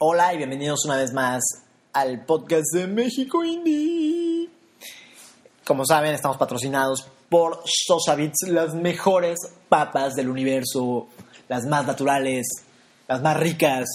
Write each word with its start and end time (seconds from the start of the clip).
Hola 0.00 0.32
y 0.32 0.36
bienvenidos 0.36 0.84
una 0.84 0.94
vez 0.94 1.12
más 1.12 1.42
al 1.92 2.24
podcast 2.24 2.72
de 2.72 2.86
México 2.86 3.42
Indie. 3.42 4.48
Como 5.64 5.84
saben, 5.84 6.14
estamos 6.14 6.36
patrocinados 6.36 7.08
por 7.28 7.62
Sosa 7.64 8.14
Beats, 8.14 8.46
las 8.46 8.74
mejores 8.74 9.40
papas 9.68 10.14
del 10.14 10.28
universo, 10.28 11.08
las 11.48 11.64
más 11.64 11.84
naturales, 11.84 12.46
las 13.08 13.20
más 13.22 13.38
ricas, 13.38 13.88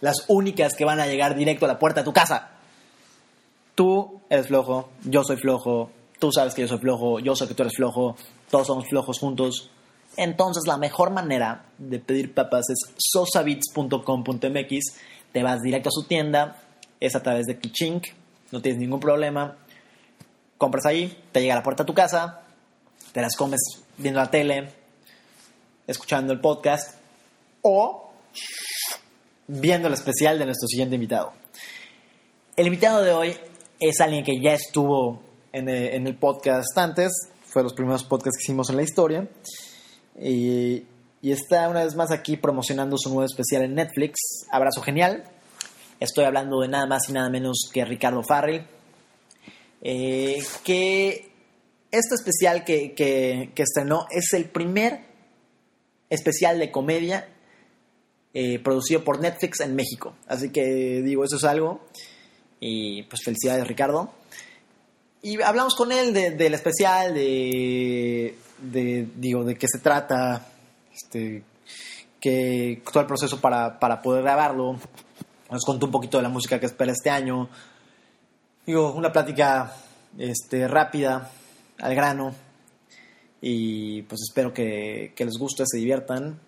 las 0.00 0.24
únicas 0.28 0.76
que 0.76 0.84
van 0.84 1.00
a 1.00 1.08
llegar 1.08 1.34
directo 1.34 1.64
a 1.64 1.68
la 1.68 1.80
puerta 1.80 2.02
de 2.02 2.04
tu 2.04 2.12
casa. 2.12 2.50
Tú 3.74 4.20
eres 4.30 4.46
flojo, 4.46 4.90
yo 5.02 5.24
soy 5.24 5.36
flojo, 5.36 5.90
tú 6.20 6.30
sabes 6.30 6.54
que 6.54 6.62
yo 6.62 6.68
soy 6.68 6.78
flojo, 6.78 7.18
yo 7.18 7.34
sé 7.34 7.48
que 7.48 7.54
tú 7.54 7.64
eres 7.64 7.74
flojo, 7.74 8.14
todos 8.52 8.68
somos 8.68 8.88
flojos 8.88 9.18
juntos. 9.18 9.68
Entonces 10.16 10.62
la 10.68 10.76
mejor 10.76 11.10
manera 11.10 11.64
de 11.78 11.98
pedir 11.98 12.34
papas 12.34 12.70
es 12.70 12.78
sosabits.com.mx. 12.96 14.94
Te 15.32 15.42
vas 15.42 15.60
directo 15.60 15.88
a 15.88 15.92
su 15.92 16.04
tienda, 16.04 16.56
es 16.98 17.14
a 17.14 17.22
través 17.22 17.46
de 17.46 17.58
Kichink, 17.58 18.08
no 18.50 18.60
tienes 18.60 18.80
ningún 18.80 19.00
problema. 19.00 19.56
Compras 20.58 20.86
ahí, 20.86 21.22
te 21.32 21.40
llega 21.40 21.54
a 21.54 21.56
la 21.58 21.62
puerta 21.62 21.84
de 21.84 21.86
tu 21.86 21.94
casa, 21.94 22.42
te 23.12 23.20
las 23.20 23.36
comes 23.36 23.60
viendo 23.96 24.20
la 24.20 24.30
tele, 24.30 24.68
escuchando 25.86 26.32
el 26.32 26.40
podcast 26.40 26.96
o 27.62 28.12
viendo 29.46 29.88
el 29.88 29.94
especial 29.94 30.38
de 30.38 30.46
nuestro 30.46 30.68
siguiente 30.68 30.94
invitado. 30.94 31.32
El 32.56 32.66
invitado 32.66 33.02
de 33.02 33.12
hoy 33.12 33.36
es 33.78 34.00
alguien 34.00 34.24
que 34.24 34.40
ya 34.40 34.52
estuvo 34.52 35.22
en 35.52 35.68
el, 35.68 35.94
en 35.94 36.06
el 36.06 36.16
podcast 36.16 36.76
antes, 36.76 37.10
fue 37.50 37.62
los 37.62 37.74
primeros 37.74 38.04
podcasts 38.04 38.38
que 38.38 38.44
hicimos 38.44 38.70
en 38.70 38.76
la 38.76 38.82
historia. 38.82 39.28
Y, 40.20 40.84
y, 41.22 41.32
está 41.32 41.68
una 41.68 41.84
vez 41.84 41.94
más 41.94 42.10
aquí 42.10 42.36
promocionando 42.36 42.96
su 42.98 43.08
nuevo 43.10 43.24
especial 43.24 43.62
en 43.62 43.74
Netflix, 43.74 44.46
Abrazo 44.50 44.82
Genial. 44.82 45.24
Estoy 45.98 46.24
hablando 46.24 46.60
de 46.60 46.68
nada 46.68 46.86
más 46.86 47.08
y 47.08 47.12
nada 47.12 47.28
menos 47.28 47.68
que 47.72 47.84
Ricardo 47.84 48.22
Farrell. 48.22 48.66
Eh, 49.82 50.42
que 50.64 51.30
este 51.90 52.14
especial 52.14 52.64
que, 52.64 52.94
que, 52.94 53.50
estrenó 53.56 54.06
es 54.10 54.32
el 54.32 54.46
primer 54.46 55.00
especial 56.08 56.58
de 56.58 56.70
comedia 56.70 57.28
eh, 58.32 58.58
producido 58.58 59.04
por 59.04 59.20
Netflix 59.20 59.60
en 59.60 59.74
México. 59.74 60.14
Así 60.26 60.50
que 60.50 61.02
digo, 61.02 61.24
eso 61.24 61.36
es 61.36 61.44
algo. 61.44 61.80
Y 62.60 63.02
pues 63.04 63.22
felicidades 63.22 63.66
Ricardo. 63.66 64.12
Y 65.22 65.40
hablamos 65.42 65.74
con 65.74 65.92
él 65.92 66.14
de, 66.14 66.30
del 66.30 66.54
especial, 66.54 67.12
de, 67.12 68.34
de, 68.58 69.06
digo, 69.16 69.44
de 69.44 69.56
qué 69.56 69.66
se 69.68 69.78
trata, 69.78 70.46
este, 70.94 71.42
que 72.20 72.82
todo 72.92 73.00
el 73.00 73.06
proceso 73.06 73.40
para, 73.40 73.78
para 73.78 74.02
poder 74.02 74.22
grabarlo. 74.22 74.78
Nos 75.50 75.64
contó 75.64 75.86
un 75.86 75.92
poquito 75.92 76.18
de 76.18 76.22
la 76.22 76.28
música 76.28 76.60
que 76.60 76.66
espera 76.66 76.92
este 76.92 77.10
año. 77.10 77.48
Digo, 78.66 78.92
una 78.92 79.10
plática 79.10 79.74
este, 80.18 80.68
rápida, 80.68 81.30
al 81.78 81.94
grano. 81.94 82.34
Y 83.40 84.02
pues 84.02 84.20
espero 84.28 84.52
que, 84.52 85.12
que 85.16 85.24
les 85.24 85.38
guste, 85.38 85.64
se 85.66 85.78
diviertan. 85.78 86.38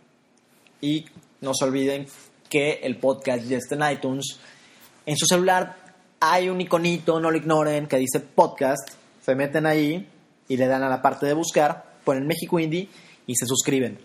Y 0.81 1.07
no 1.41 1.55
se 1.55 1.65
olviden 1.65 2.07
que 2.49 2.81
el 2.83 2.99
podcast 2.99 3.45
ya 3.47 3.57
está 3.57 3.75
en 3.75 3.97
iTunes. 3.97 4.39
En 5.07 5.17
su 5.17 5.27
celular 5.27 5.77
hay 6.21 6.49
un 6.49 6.61
iconito, 6.61 7.19
no 7.19 7.31
lo 7.31 7.37
ignoren, 7.37 7.87
que 7.87 7.97
dice 7.97 8.21
podcast. 8.21 8.91
Se 9.25 9.35
meten 9.35 9.67
ahí 9.67 10.07
y 10.49 10.57
le 10.57 10.67
dan 10.67 10.83
a 10.83 10.89
la 10.89 11.01
parte 11.01 11.27
de 11.27 11.33
buscar, 11.33 11.85
ponen 12.05 12.27
México 12.27 12.61
Indie 12.61 12.89
y 13.27 13.35
se 13.35 13.47
suscriben. 13.47 13.99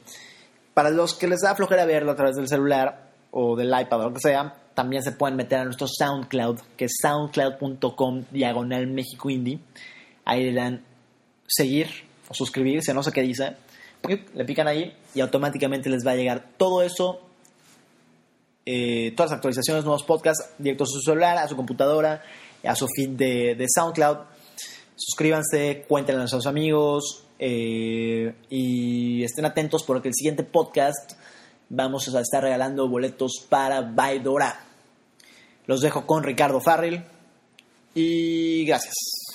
Para 0.77 0.91
los 0.91 1.15
que 1.15 1.27
les 1.27 1.41
da 1.41 1.55
flojera 1.55 1.87
verlo 1.87 2.11
a 2.11 2.15
través 2.15 2.35
del 2.35 2.47
celular 2.47 3.09
o 3.31 3.55
del 3.55 3.69
iPad 3.69 3.99
o 3.99 4.09
lo 4.09 4.13
que 4.13 4.19
sea, 4.19 4.53
también 4.75 5.01
se 5.01 5.11
pueden 5.11 5.35
meter 5.35 5.57
a 5.57 5.65
nuestro 5.65 5.87
SoundCloud, 5.87 6.59
que 6.77 6.85
es 6.85 6.97
soundcloud.com 7.01 8.25
diagonal 8.29 8.85
México 8.85 9.27
Indie. 9.31 9.59
Ahí 10.23 10.43
le 10.43 10.53
dan 10.53 10.85
seguir 11.47 11.87
o 12.29 12.35
suscribirse, 12.35 12.93
no 12.93 13.01
sé 13.01 13.11
qué 13.11 13.23
dice. 13.23 13.55
Le 14.35 14.45
pican 14.45 14.67
ahí 14.67 14.95
y 15.15 15.21
automáticamente 15.21 15.89
les 15.89 16.05
va 16.05 16.11
a 16.11 16.15
llegar 16.15 16.45
todo 16.57 16.83
eso 16.83 17.21
eh, 18.67 19.13
todas 19.17 19.31
las 19.31 19.37
actualizaciones, 19.37 19.83
nuevos 19.83 20.03
podcasts, 20.03 20.51
directo 20.59 20.83
a 20.83 20.87
su 20.87 21.01
celular, 21.01 21.39
a 21.39 21.47
su 21.47 21.55
computadora, 21.55 22.21
a 22.63 22.75
su 22.75 22.85
feed 22.95 23.17
de, 23.17 23.65
SoundCloud. 23.67 24.17
Suscríbanse, 24.95 25.85
cuéntenle 25.87 26.21
a 26.21 26.27
sus 26.27 26.45
amigos 26.45 27.23
eh, 27.39 28.33
y 28.49 29.23
estén 29.23 29.45
atentos 29.45 29.83
porque 29.83 30.09
el 30.09 30.15
siguiente 30.15 30.43
podcast 30.43 31.13
vamos 31.69 32.13
a 32.13 32.21
estar 32.21 32.43
regalando 32.43 32.87
boletos 32.87 33.45
para 33.49 33.81
Baidora. 33.81 34.65
Los 35.65 35.81
dejo 35.81 36.05
con 36.05 36.23
Ricardo 36.23 36.61
Farrell 36.61 37.03
y 37.93 38.65
gracias. 38.65 39.26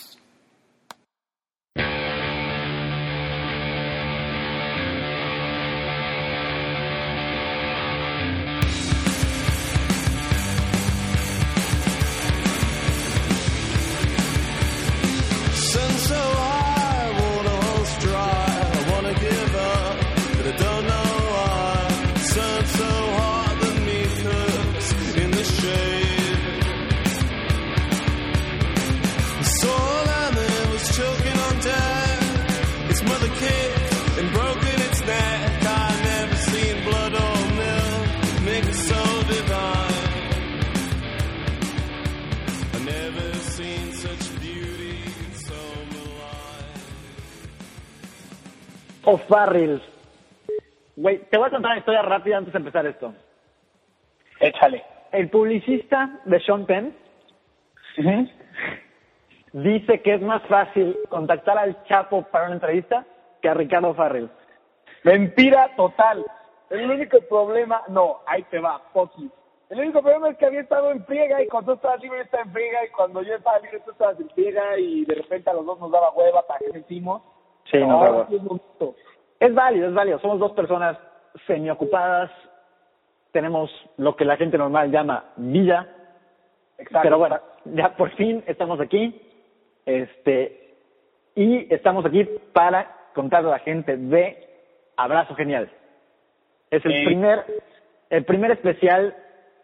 Of 49.12 49.28
Barrels. 49.28 49.82
Güey, 50.96 51.18
te 51.30 51.36
voy 51.36 51.46
a 51.46 51.50
contar 51.50 51.72
una 51.72 51.78
historia 51.78 52.02
rápida 52.02 52.38
antes 52.38 52.52
de 52.52 52.58
empezar 52.58 52.86
esto. 52.86 53.12
Échale. 54.40 54.82
El 55.12 55.28
publicista 55.28 56.20
de 56.24 56.40
Sean 56.40 56.64
Penn 56.64 56.94
uh 57.98 58.00
-huh. 58.00 58.30
dice 59.52 60.00
que 60.00 60.14
es 60.14 60.22
más 60.22 60.42
fácil 60.48 60.96
contactar 61.10 61.58
al 61.58 61.84
Chapo 61.84 62.22
para 62.22 62.46
una 62.46 62.54
entrevista 62.54 63.04
que 63.42 63.48
a 63.50 63.54
Ricardo 63.54 63.94
Farrell. 63.94 64.30
Mentira 65.04 65.70
total. 65.76 66.24
El 66.70 66.90
único 66.90 67.20
problema, 67.28 67.82
no, 67.88 68.20
ahí 68.26 68.44
te 68.44 68.58
va, 68.58 68.80
Pocky. 68.94 69.30
El 69.68 69.80
único 69.80 70.00
problema 70.00 70.30
es 70.30 70.38
que 70.38 70.46
había 70.46 70.60
estado 70.60 70.90
en 70.90 71.04
friega 71.04 71.42
y 71.42 71.48
cuando 71.48 71.72
tú 71.72 71.76
estabas 71.76 72.00
libre 72.00 72.22
estaba 72.22 72.44
en 72.44 72.52
friega 72.52 72.84
y 72.84 72.90
cuando 72.90 73.22
yo 73.22 73.34
estaba 73.34 73.58
libre 73.58 73.80
tú 73.80 73.90
estabas 73.90 74.18
en 74.20 74.30
friega 74.30 74.78
y 74.78 75.04
de 75.04 75.14
repente 75.14 75.50
a 75.50 75.54
los 75.54 75.66
dos 75.66 75.78
nos 75.78 75.90
daba 75.90 76.12
hueva 76.12 76.46
para 76.46 76.60
que 76.60 76.72
sentimos. 76.72 77.22
Sí, 77.70 77.78
no, 77.78 78.26
no, 78.28 78.94
es 79.40 79.54
válido, 79.54 79.88
es 79.88 79.94
válido. 79.94 80.18
Somos 80.20 80.38
dos 80.38 80.52
personas 80.52 80.98
semiocupadas, 81.46 82.30
tenemos 83.32 83.70
lo 83.96 84.14
que 84.16 84.24
la 84.24 84.36
gente 84.36 84.58
normal 84.58 84.90
llama 84.90 85.24
vida. 85.36 85.88
Exacto. 86.78 87.00
Pero 87.02 87.18
bueno, 87.18 87.40
ya 87.64 87.96
por 87.96 88.10
fin 88.10 88.42
estamos 88.46 88.80
aquí. 88.80 89.20
Este, 89.86 90.76
y 91.34 91.72
estamos 91.74 92.04
aquí 92.04 92.24
para 92.52 92.94
contarle 93.14 93.48
a 93.48 93.52
la 93.52 93.58
gente 93.60 93.96
de 93.96 94.48
Abrazo 94.96 95.34
Genial. 95.34 95.70
Es 96.70 96.84
el 96.84 96.92
Sí. 96.92 97.04
primer, 97.06 97.44
el 98.10 98.24
primer 98.24 98.50
especial 98.52 99.16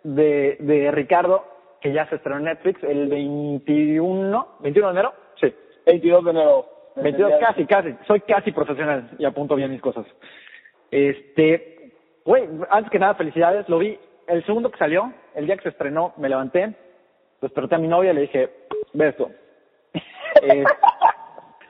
de, 0.02 0.56
de 0.60 0.90
Ricardo 0.90 1.44
que 1.80 1.92
ya 1.92 2.08
se 2.08 2.16
estrenó 2.16 2.38
en 2.38 2.44
Netflix 2.44 2.82
el 2.82 3.08
21, 3.08 4.48
21 4.60 4.88
de 4.88 4.92
enero. 4.92 5.12
Sí. 5.40 5.54
22 5.86 6.24
de 6.24 6.30
enero. 6.30 6.66
22, 7.02 7.32
casi, 7.40 7.66
casi. 7.66 7.94
Soy 8.06 8.20
casi 8.20 8.52
profesional 8.52 9.10
y 9.18 9.24
apunto 9.24 9.54
bien 9.56 9.70
mis 9.70 9.80
cosas. 9.80 10.06
Este, 10.90 11.92
güey, 12.24 12.48
antes 12.70 12.90
que 12.90 12.98
nada, 12.98 13.14
felicidades. 13.14 13.68
Lo 13.68 13.78
vi 13.78 13.98
el 14.26 14.44
segundo 14.46 14.70
que 14.70 14.78
salió, 14.78 15.12
el 15.34 15.46
día 15.46 15.56
que 15.56 15.62
se 15.62 15.68
estrenó, 15.70 16.14
me 16.16 16.28
levanté, 16.28 16.74
desperté 17.40 17.74
a 17.74 17.78
mi 17.78 17.88
novia 17.88 18.12
y 18.12 18.14
le 18.14 18.20
dije, 18.22 18.50
ve 18.94 19.08
esto. 19.08 19.30
Eh, 20.42 20.62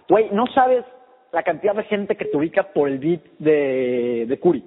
Güey, 0.09 0.31
no 0.33 0.47
sabes 0.49 0.85
la 1.33 1.43
cantidad 1.43 1.75
de 1.75 1.85
gente 1.85 2.17
que 2.17 2.25
te 2.25 2.37
ubica 2.37 2.73
por 2.73 2.89
el 2.89 2.99
beat 2.99 3.23
de, 3.39 4.25
de 4.27 4.41
Curi. 4.41 4.65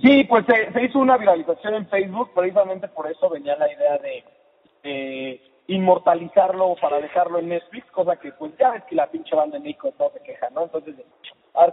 Sí, 0.00 0.24
pues 0.24 0.46
se, 0.46 0.72
se 0.72 0.84
hizo 0.84 1.00
una 1.00 1.16
viralización 1.16 1.74
en 1.74 1.88
Facebook, 1.88 2.30
precisamente 2.32 2.86
por 2.88 3.10
eso 3.10 3.28
venía 3.28 3.56
la 3.56 3.72
idea 3.72 3.98
de 3.98 4.24
eh, 4.84 5.40
inmortalizarlo 5.70 6.74
para 6.80 7.00
dejarlo 7.00 7.38
en 7.38 7.48
Netflix, 7.48 7.88
cosa 7.92 8.16
que 8.16 8.32
pues 8.32 8.56
ya 8.58 8.70
ves 8.70 8.84
que 8.84 8.96
la 8.96 9.06
pinche 9.06 9.36
banda 9.36 9.56
de 9.56 9.64
Nico 9.64 9.92
todo 9.92 10.10
se 10.10 10.20
queja, 10.20 10.50
¿no? 10.50 10.64
Entonces, 10.64 10.96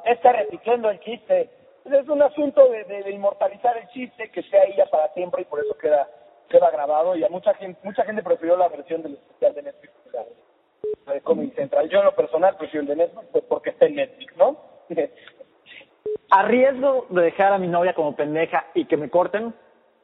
está 0.05 0.33
repitiendo 0.33 0.89
el 0.89 0.99
chiste. 0.99 1.49
Pues, 1.83 1.95
es 1.95 2.07
un 2.07 2.21
asunto 2.21 2.69
de, 2.69 2.83
de, 2.83 3.09
inmortalizar 3.11 3.75
el 3.75 3.87
chiste, 3.89 4.29
que 4.29 4.41
ahí 4.57 4.75
ya 4.77 4.85
para 4.85 5.11
siempre 5.13 5.41
y 5.41 5.45
por 5.45 5.59
eso 5.59 5.75
queda 5.77 6.07
queda 6.47 6.69
grabado 6.71 7.15
y 7.17 7.23
a 7.25 7.29
mucha 7.29 7.53
gente 7.55 7.77
mucha 7.83 8.05
gente 8.05 8.23
prefirió 8.23 8.55
la 8.55 8.69
versión 8.69 9.01
del 9.01 9.15
especial 9.15 9.53
de 9.53 9.63
Netflix 9.63 9.93
de 11.07 11.21
Comedy. 11.21 11.51
Yo 11.89 11.99
en 11.99 12.05
lo 12.05 12.15
personal 12.15 12.55
prefiero 12.55 12.81
el 12.81 12.87
de 12.87 12.95
Netflix 12.95 13.27
pues, 13.31 13.43
porque 13.49 13.71
está 13.71 13.85
en 13.87 13.95
Netflix, 13.95 14.37
¿no? 14.37 14.57
A 16.29 16.43
riesgo 16.43 17.07
de 17.09 17.21
dejar 17.21 17.53
a 17.53 17.57
mi 17.57 17.67
novia 17.67 17.93
como 17.93 18.15
pendeja 18.15 18.67
y 18.73 18.85
que 18.85 18.97
me 18.97 19.09
corten, 19.09 19.53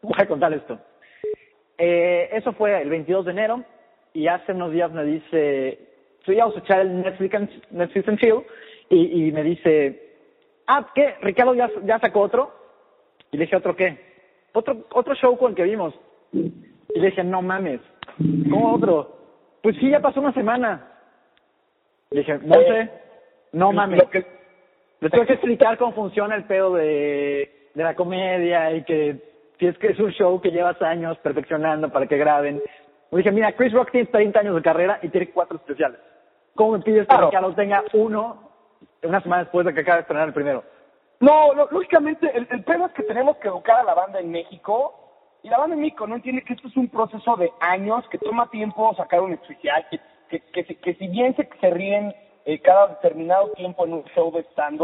voy 0.01 0.18
a 0.18 0.28
contar 0.28 0.54
esto. 0.54 0.80
Eh, 1.78 2.30
eso 2.31 2.54
fue 2.54 2.81
el 2.81 2.89
22 2.89 3.25
de 3.25 3.31
enero 3.31 3.63
y 4.13 4.27
hace 4.27 4.51
unos 4.51 4.71
días 4.71 4.92
me 4.92 5.04
dice, 5.04 5.80
fui 6.24 6.39
a 6.39 6.45
echar 6.45 6.81
el 6.81 7.01
Netflix 7.01 7.36
and, 7.36 7.50
Netflix 7.71 8.07
and 8.07 8.19
Chill 8.19 8.44
y, 8.89 9.27
y 9.27 9.31
me 9.31 9.44
dice, 9.44 10.18
ah, 10.68 10.88
¿qué? 10.94 11.15
¿Ricardo 11.21 11.56
ya, 11.56 11.69
ya 11.83 12.00
sacó 12.00 12.21
otro? 12.21 12.54
Y 13.31 13.38
le 13.38 13.45
dije, 13.45 13.56
¿otro 13.56 13.75
qué? 13.75 13.98
Otro, 14.54 14.86
otro 14.92 15.15
show 15.15 15.38
con 15.38 15.51
el 15.51 15.56
que 15.56 15.63
vimos. 15.63 15.94
Y 16.31 17.00
le 17.00 17.07
dije, 17.07 17.24
no 17.24 17.42
mames, 17.42 17.81
¿cómo 18.50 18.74
otro? 18.74 19.18
Pues 19.62 19.75
sí, 19.77 19.89
ya 19.89 20.00
pasó 20.00 20.19
una 20.19 20.33
semana. 20.33 20.88
Le 22.12 22.19
dije, 22.19 22.39
no 22.44 22.56
sé, 22.56 22.89
no 23.54 23.71
mames. 23.71 24.04
Que, 24.12 24.25
Les 25.00 25.12
tengo 25.12 25.25
que 25.25 25.33
explicar 25.33 25.77
cómo 25.77 25.94
funciona 25.94 26.36
el 26.36 26.44
pedo 26.44 26.75
de, 26.75 27.69
de 27.74 27.83
la 27.83 27.95
comedia 27.95 28.71
y 28.74 28.83
que 28.83 29.33
si 29.60 29.68
es 29.68 29.77
que 29.77 29.88
es 29.88 30.00
un 30.00 30.12
show 30.12 30.39
que 30.42 30.51
llevas 30.51 30.81
años 30.81 31.18
perfeccionando 31.19 31.89
para 31.89 32.06
que 32.06 32.18
graben. 32.18 32.62
Dije, 33.18 33.31
mira, 33.31 33.51
Chris 33.54 33.74
Rock 33.74 33.92
tiene 33.92 34.07
30 34.07 34.39
años 34.39 34.56
de 34.56 34.62
carrera 34.62 35.00
y 35.01 35.10
tiene 35.10 35.30
cuatro 35.31 35.57
especiales. 35.57 36.00
¿Cómo 36.56 36.74
me 36.74 36.80
pides 36.80 37.07
Claro. 37.07 37.30
que 37.30 37.33
Carlos 37.36 37.56
tenga 37.56 37.83
uno 37.94 38.50
una 39.04 39.21
semana 39.21 39.44
después 39.44 39.65
de 39.65 39.74
que 39.74 39.81
acabe 39.81 39.98
de 39.98 40.01
estrenar 40.01 40.27
el 40.27 40.33
primero? 40.33 40.63
No, 41.19 41.54
lo- 41.54 41.68
lógicamente, 41.71 42.30
el, 42.36 42.48
el 42.51 42.63
pedo 42.63 42.86
es 42.88 42.92
que 42.94 43.04
tenemos 43.04 43.38
que 43.38 43.48
educar 43.48 43.77
a 43.80 43.83
la 43.83 43.94
banda 43.94 44.19
en 44.19 44.31
México. 44.31 45.00
Y 45.42 45.50
la 45.50 45.57
banda 45.57 45.75
en 45.75 45.81
México 45.81 46.07
no 46.07 46.15
entiende 46.15 46.44
que 46.44 46.54
esto 46.54 46.68
es 46.68 46.77
un 46.77 46.88
proceso 46.89 47.36
de 47.36 47.51
años, 47.60 48.07
que 48.10 48.18
toma 48.18 48.50
tiempo 48.50 48.94
sacar 48.95 49.21
un 49.21 49.33
especial, 49.33 49.86
que, 49.89 50.00
que, 50.30 50.39
que, 50.51 50.63
si- 50.63 50.75
que 50.75 50.95
si 50.95 51.07
bien 51.07 51.36
se, 51.36 51.50
se 51.60 51.69
ríen 51.69 52.13
eh, 52.45 52.60
cada 52.62 52.88
determinado 52.88 53.50
tiempo 53.51 53.86
en 53.86 53.94
un 53.94 54.04
show 54.15 54.31
de 54.31 54.42
stand 54.51 54.81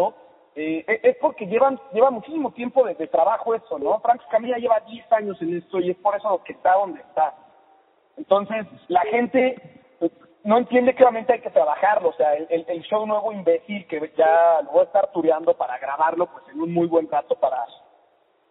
eh, 0.56 0.84
es- 1.04 1.18
porque 1.22 1.46
llevan 1.46 1.80
lleva 1.94 2.10
muchísimo 2.10 2.52
tiempo 2.52 2.84
de, 2.86 2.96
de 2.96 3.08
trabajo 3.08 3.56
eso, 3.56 3.80
¿no? 3.80 4.00
Franco 4.02 4.24
Camilla 4.30 4.58
lleva 4.58 4.80
10 4.82 5.10
años 5.14 5.42
en 5.42 5.58
esto 5.58 5.80
y 5.80 5.92
es 5.92 5.98
por 5.98 6.16
eso 6.16 6.42
que 6.44 6.54
está 6.54 6.74
donde 6.76 7.00
está. 7.02 7.34
Entonces, 8.20 8.68
la 8.90 9.02
gente 9.02 9.56
pues, 9.98 10.12
no 10.44 10.58
entiende 10.58 10.94
que 10.94 11.00
realmente 11.00 11.34
hay 11.34 11.40
que 11.42 11.50
trabajarlo. 11.50 12.10
O 12.10 12.14
sea, 12.14 12.36
el, 12.36 12.46
el- 12.50 12.66
el 12.68 12.82
show 12.84 13.06
nuevo 13.08 13.32
imbécil 13.32 13.88
que 13.88 14.12
ya 14.18 14.62
lo 14.64 14.72
voy 14.72 14.82
a 14.82 14.84
estar 14.84 15.12
tureando 15.12 15.56
para 15.56 15.78
grabarlo, 15.80 16.28
pues 16.28 16.44
en 16.54 16.62
un 16.62 16.72
muy 16.74 16.86
buen 16.88 17.10
rato 17.10 17.36
para, 17.36 17.66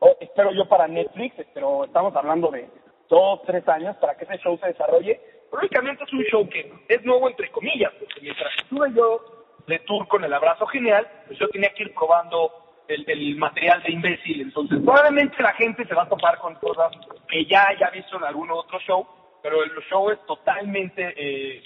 o 0.00 0.16
espero 0.20 0.50
yo 0.52 0.66
para 0.68 0.88
Netflix, 0.88 1.36
pero 1.54 1.84
estamos 1.84 2.16
hablando 2.16 2.50
de 2.50 2.68
dos, 3.08 3.42
tres 3.46 3.66
años 3.68 3.96
para 3.98 4.16
que 4.16 4.24
ese 4.24 4.38
show 4.38 4.58
se 4.58 4.68
desarrolle. 4.68 5.20
Lógicamente 5.52 6.04
es 6.04 6.12
un 6.12 6.22
show 6.24 6.48
que 6.48 6.72
es 6.88 7.04
nuevo 7.04 7.28
entre 7.28 7.50
comillas, 7.50 7.92
porque 7.98 8.20
mientras 8.22 8.50
estuve 8.62 8.92
yo 8.94 9.20
de 9.66 9.78
tour 9.80 10.08
con 10.08 10.24
el 10.24 10.32
abrazo 10.32 10.66
genial, 10.66 11.06
pues 11.26 11.38
yo 11.38 11.48
tenía 11.50 11.70
que 11.74 11.84
ir 11.84 11.94
probando 11.94 12.50
el, 12.88 13.04
el 13.08 13.36
material 13.36 13.82
de 13.82 13.92
imbécil. 13.92 14.40
Entonces, 14.40 14.78
probablemente 14.84 15.42
la 15.42 15.52
gente 15.52 15.84
se 15.86 15.94
va 15.94 16.02
a 16.04 16.08
topar 16.08 16.38
con 16.38 16.54
cosas 16.56 16.90
que 17.28 17.44
ya 17.44 17.68
haya 17.68 17.90
visto 17.90 18.16
en 18.16 18.24
algún 18.24 18.50
otro 18.50 18.78
show, 18.80 19.06
pero 19.42 19.62
el 19.62 19.70
show 19.90 20.10
es 20.10 20.18
totalmente 20.26 21.14
eh, 21.16 21.62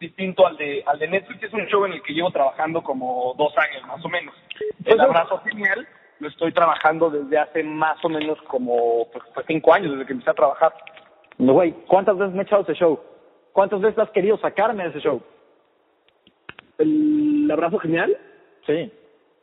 distinto 0.00 0.46
al 0.46 0.56
de, 0.56 0.82
al 0.86 0.98
de 0.98 1.08
Netflix. 1.08 1.42
Es 1.42 1.52
un 1.52 1.66
show 1.66 1.84
en 1.84 1.92
el 1.92 2.02
que 2.02 2.12
llevo 2.12 2.30
trabajando 2.30 2.82
como 2.82 3.34
dos 3.38 3.52
años 3.56 3.86
más 3.86 4.04
o 4.04 4.08
menos. 4.08 4.34
El 4.84 5.00
abrazo 5.00 5.38
genial 5.44 5.86
lo 6.18 6.28
estoy 6.28 6.52
trabajando 6.52 7.10
desde 7.10 7.38
hace 7.38 7.62
más 7.64 8.02
o 8.04 8.08
menos 8.08 8.40
como 8.42 9.08
pues, 9.12 9.24
pues, 9.34 9.46
cinco 9.46 9.74
años, 9.74 9.92
desde 9.92 10.06
que 10.06 10.12
empecé 10.12 10.30
a 10.30 10.34
trabajar. 10.34 10.72
No, 11.38 11.54
güey, 11.54 11.72
¿cuántas 11.88 12.16
veces 12.16 12.34
me 12.34 12.42
he 12.42 12.44
echado 12.44 12.62
ese 12.62 12.74
show? 12.74 13.00
¿Cuántas 13.52 13.80
veces 13.80 13.98
has 13.98 14.10
querido 14.10 14.38
sacarme 14.38 14.84
de 14.84 14.90
ese 14.90 15.00
show? 15.00 15.20
¿El 16.78 17.48
abrazo 17.50 17.78
genial? 17.78 18.16
Sí. 18.66 18.90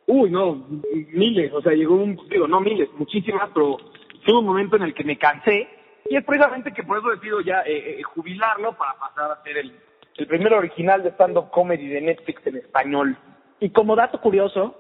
Uy, 0.08 0.32
no, 0.32 0.66
miles, 1.14 1.54
o 1.54 1.62
sea, 1.62 1.74
llegó 1.74 1.96
un, 1.96 2.18
digo, 2.30 2.48
no 2.48 2.60
miles, 2.62 2.90
muchísimas, 2.98 3.50
pero 3.54 3.78
tuvo 4.26 4.40
un 4.40 4.46
momento 4.46 4.76
en 4.76 4.84
el 4.84 4.94
que 4.94 5.04
me 5.04 5.18
cansé 5.18 5.68
y 6.06 6.16
es 6.16 6.24
precisamente 6.24 6.72
que 6.72 6.84
por 6.84 6.98
eso 6.98 7.10
decido 7.10 7.42
ya 7.42 7.62
eh, 7.62 8.00
eh, 8.00 8.04
jubilarlo 8.04 8.74
para 8.74 8.94
pasar 8.94 9.32
a 9.32 9.44
ser 9.44 9.58
el, 9.58 9.74
el 10.18 10.28
primer 10.28 10.54
original 10.54 11.04
de 11.04 11.12
stand-up 11.12 11.50
comedy 11.52 11.88
de 11.88 12.02
Netflix 12.02 12.46
en 12.48 12.58
español. 12.58 13.18
Y 13.60 13.70
como 13.72 13.96
dato 13.96 14.22
curioso, 14.22 14.76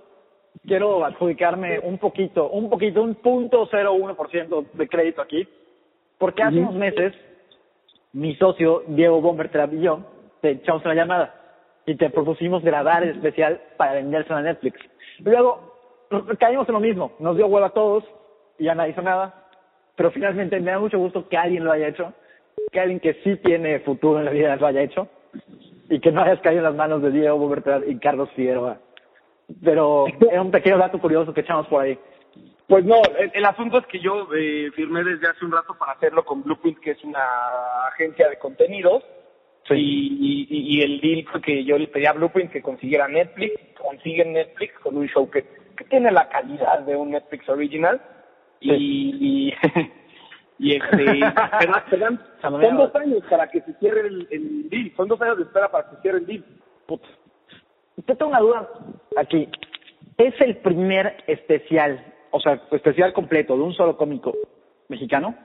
quiero 0.65 1.05
adjudicarme 1.05 1.79
un 1.79 1.97
poquito, 1.97 2.49
un 2.49 2.69
poquito, 2.69 3.01
un 3.01 3.15
punto 3.15 3.67
cero 3.69 3.93
uno 3.93 4.15
por 4.15 4.29
ciento 4.29 4.65
de 4.73 4.87
crédito 4.87 5.21
aquí, 5.21 5.47
porque 6.17 6.43
hace 6.43 6.57
unos 6.57 6.75
meses 6.75 7.13
mi 8.13 8.35
socio 8.35 8.83
Diego 8.87 9.21
Bomber 9.21 9.49
y 9.71 9.81
yo 9.81 10.01
te 10.41 10.51
echamos 10.51 10.83
una 10.85 10.95
llamada 10.95 11.35
y 11.85 11.95
te 11.95 12.09
propusimos 12.09 12.63
grabar 12.63 13.03
el 13.03 13.11
especial 13.11 13.61
para 13.77 13.93
vendérselo 13.93 14.37
a 14.37 14.41
Netflix. 14.41 14.79
Luego 15.19 15.75
caímos 16.39 16.67
en 16.67 16.73
lo 16.73 16.79
mismo, 16.79 17.13
nos 17.19 17.35
dio 17.35 17.47
huevo 17.47 17.65
a 17.65 17.73
todos 17.73 18.03
y 18.57 18.65
ya 18.65 18.75
nadie 18.75 18.91
hizo 18.91 19.01
nada, 19.01 19.48
pero 19.99 20.11
finalmente 20.11 20.57
me 20.61 20.71
da 20.71 20.79
mucho 20.79 20.97
gusto 20.97 21.27
que 21.27 21.35
alguien 21.35 21.65
lo 21.65 21.73
haya 21.73 21.89
hecho, 21.89 22.13
que 22.71 22.79
alguien 22.79 23.01
que 23.01 23.15
sí 23.15 23.35
tiene 23.43 23.81
futuro 23.81 24.19
en 24.19 24.23
la 24.23 24.31
vida 24.31 24.55
lo 24.55 24.65
haya 24.65 24.81
hecho 24.81 25.09
y 25.89 25.99
que 25.99 26.09
no 26.09 26.21
hayas 26.21 26.39
caído 26.39 26.59
en 26.59 26.63
las 26.63 26.75
manos 26.75 27.01
de 27.01 27.11
Diego 27.11 27.37
Bobertrat 27.37 27.83
y 27.85 27.99
Carlos 27.99 28.29
Figueroa. 28.33 28.77
Pero 29.61 30.05
era 30.31 30.41
un 30.41 30.51
pequeño 30.51 30.77
dato 30.77 31.01
curioso 31.01 31.33
que 31.33 31.41
echamos 31.41 31.67
por 31.67 31.81
ahí. 31.83 31.99
Pues 32.65 32.85
no, 32.85 33.01
el, 33.17 33.29
el 33.33 33.43
asunto 33.43 33.79
es 33.79 33.87
que 33.87 33.99
yo 33.99 34.29
eh, 34.33 34.71
firmé 34.73 35.03
desde 35.03 35.27
hace 35.27 35.43
un 35.43 35.51
rato 35.51 35.75
para 35.77 35.91
hacerlo 35.91 36.23
con 36.23 36.43
Blueprint, 36.43 36.79
que 36.79 36.91
es 36.91 37.03
una 37.03 37.19
agencia 37.91 38.29
de 38.29 38.39
contenidos. 38.39 39.03
Y, 39.69 40.47
y, 40.49 40.77
y 40.77 40.81
el 40.81 41.01
deal 41.01 41.25
fue 41.29 41.41
que 41.41 41.65
yo 41.65 41.77
le 41.77 41.87
pedí 41.87 42.05
a 42.05 42.13
Blueprint 42.13 42.53
que 42.53 42.61
consiguiera 42.61 43.09
Netflix, 43.09 43.59
consiguen 43.77 44.31
Netflix 44.31 44.79
con 44.79 44.95
un 44.95 45.07
show 45.09 45.29
que, 45.29 45.43
que 45.75 45.83
tiene 45.83 46.09
la 46.09 46.29
calidad 46.29 46.79
de 46.85 46.95
un 46.95 47.11
Netflix 47.11 47.49
original. 47.49 48.01
Y, 48.61 49.49
y, 49.49 49.53
y 50.59 50.75
este, 50.75 51.19
dan- 51.97 52.21
son 52.41 52.77
dos 52.77 52.95
años 52.95 53.23
para 53.29 53.47
que 53.49 53.61
se 53.61 53.73
cierre 53.75 54.07
el, 54.07 54.27
el 54.31 54.69
deal, 54.69 54.91
son 54.97 55.07
dos 55.07 55.21
años 55.21 55.37
de 55.37 55.43
espera 55.43 55.69
para 55.71 55.89
que 55.89 55.95
se 55.95 56.01
cierre 56.01 56.17
el 56.19 56.25
deal. 56.25 56.45
Putz. 56.87 57.03
Te 58.05 58.15
tengo 58.15 58.31
una 58.31 58.39
duda 58.39 58.69
aquí. 59.17 59.47
¿Es 60.17 60.33
el 60.41 60.57
primer 60.57 61.23
especial, 61.27 62.13
o 62.31 62.39
sea, 62.39 62.61
especial 62.71 63.13
completo 63.13 63.55
de 63.55 63.63
un 63.63 63.73
solo 63.73 63.95
cómico 63.97 64.33
mexicano? 64.89 65.35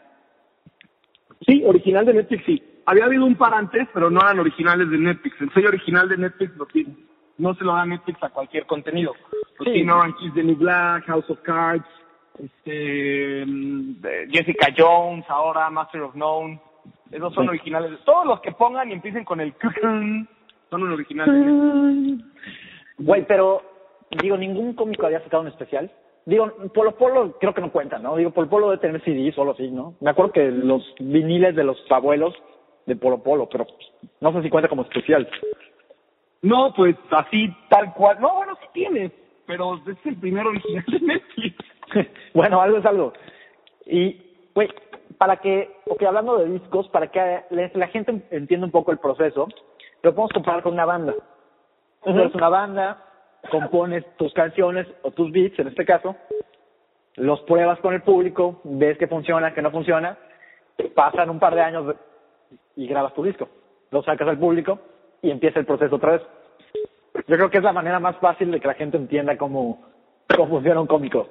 Sí, 1.46 1.62
original 1.64 2.06
de 2.06 2.14
Netflix 2.14 2.44
sí. 2.46 2.62
Había 2.86 3.04
habido 3.06 3.24
un 3.24 3.36
par 3.36 3.54
antes, 3.54 3.86
pero 3.94 4.10
no 4.10 4.20
eran 4.20 4.38
originales 4.40 4.90
de 4.90 4.98
Netflix. 4.98 5.40
El 5.40 5.52
sello 5.52 5.68
original 5.68 6.08
de 6.08 6.16
Netflix 6.18 6.56
lo 6.56 6.66
tiene. 6.66 6.94
No 7.38 7.54
se 7.54 7.64
lo 7.64 7.74
da 7.74 7.84
Netflix 7.86 8.22
a 8.22 8.30
cualquier 8.30 8.66
contenido. 8.66 9.14
Lo 9.58 9.64
Sí. 9.64 9.72
tiene 9.72 9.92
Orange 9.92 10.26
is 10.26 10.34
the 10.34 10.42
New 10.42 10.56
Black, 10.56 11.04
House 11.06 11.28
of 11.30 11.40
Cards, 11.42 11.86
este, 12.38 13.44
mm, 13.46 14.00
de 14.00 14.28
Jessica 14.30 14.68
Jones, 14.76 15.24
ahora 15.28 15.70
Master 15.70 16.02
of 16.02 16.14
None. 16.14 16.60
Esos 17.10 17.32
son 17.34 17.44
Sí. 17.44 17.48
originales. 17.50 17.98
Todos 18.04 18.26
los 18.26 18.40
que 18.40 18.52
pongan 18.52 18.90
y 18.90 18.92
empiecen 18.92 19.24
con 19.24 19.40
el 19.40 19.54
son 20.70 20.82
un 20.82 20.92
original. 20.92 22.18
Güey, 22.98 23.26
pero 23.26 23.62
digo, 24.22 24.36
ningún 24.36 24.74
cómico 24.74 25.06
había 25.06 25.22
sacado 25.22 25.42
un 25.42 25.48
especial. 25.48 25.90
Digo, 26.26 26.50
Polo 26.74 26.96
Polo 26.96 27.38
creo 27.38 27.52
que 27.54 27.60
no 27.60 27.70
cuenta, 27.70 27.98
¿no? 27.98 28.16
Digo, 28.16 28.30
Polo 28.30 28.48
Polo 28.48 28.70
debe 28.70 28.80
tener 28.80 29.02
CD 29.04 29.30
solo 29.32 29.52
así, 29.52 29.70
¿no? 29.70 29.94
Me 30.00 30.10
acuerdo 30.10 30.32
que 30.32 30.50
los 30.50 30.82
viniles 30.98 31.54
de 31.54 31.64
los 31.64 31.78
abuelos 31.90 32.34
de 32.86 32.96
Polo 32.96 33.22
Polo, 33.22 33.48
pero 33.50 33.66
no 34.20 34.32
sé 34.32 34.42
si 34.42 34.50
cuenta 34.50 34.68
como 34.68 34.82
especial. 34.82 35.28
No, 36.42 36.72
pues 36.74 36.96
así, 37.10 37.54
tal 37.68 37.92
cual. 37.94 38.18
No, 38.20 38.34
bueno, 38.36 38.54
sí 38.60 38.66
tiene, 38.72 39.10
pero 39.46 39.76
es 39.86 39.96
el 40.04 40.16
primer 40.16 40.46
original 40.46 40.84
de 40.88 41.00
Netflix. 41.00 41.56
bueno, 42.34 42.60
algo 42.60 42.78
es 42.78 42.86
algo. 42.86 43.12
Y, 43.86 44.50
güey, 44.54 44.68
para 45.18 45.36
que, 45.36 45.70
porque 45.86 46.06
hablando 46.06 46.38
de 46.38 46.46
discos, 46.46 46.88
para 46.88 47.08
que 47.08 47.42
la, 47.50 47.70
la 47.74 47.86
gente 47.88 48.22
entienda 48.30 48.66
un 48.66 48.72
poco 48.72 48.92
el 48.92 48.98
proceso, 48.98 49.48
lo 50.02 50.14
podemos 50.14 50.32
comparar 50.32 50.62
con 50.62 50.74
una 50.74 50.84
banda. 50.84 51.14
Tú 52.02 52.10
eres 52.10 52.34
una 52.34 52.48
banda, 52.50 53.02
compones 53.50 54.04
tus 54.16 54.32
canciones 54.34 54.86
o 55.02 55.10
tus 55.10 55.32
beats, 55.32 55.58
en 55.58 55.68
este 55.68 55.84
caso, 55.84 56.16
los 57.16 57.40
pruebas 57.42 57.78
con 57.80 57.94
el 57.94 58.02
público, 58.02 58.60
ves 58.64 58.98
que 58.98 59.06
funciona, 59.06 59.54
que 59.54 59.62
no 59.62 59.70
funciona, 59.70 60.18
pasan 60.94 61.30
un 61.30 61.38
par 61.38 61.54
de 61.54 61.62
años 61.62 61.94
y 62.76 62.86
grabas 62.86 63.14
tu 63.14 63.22
disco, 63.22 63.48
lo 63.90 64.02
sacas 64.02 64.28
al 64.28 64.38
público 64.38 64.78
y 65.22 65.30
empieza 65.30 65.60
el 65.60 65.66
proceso 65.66 65.96
otra 65.96 66.12
vez. 66.12 66.22
Yo 67.26 67.36
creo 67.36 67.50
que 67.50 67.58
es 67.58 67.64
la 67.64 67.72
manera 67.72 68.00
más 68.00 68.16
fácil 68.16 68.50
de 68.50 68.60
que 68.60 68.66
la 68.66 68.74
gente 68.74 68.96
entienda 68.96 69.38
cómo, 69.38 69.86
cómo 70.34 70.48
funciona 70.48 70.80
un 70.80 70.86
cómico. 70.86 71.28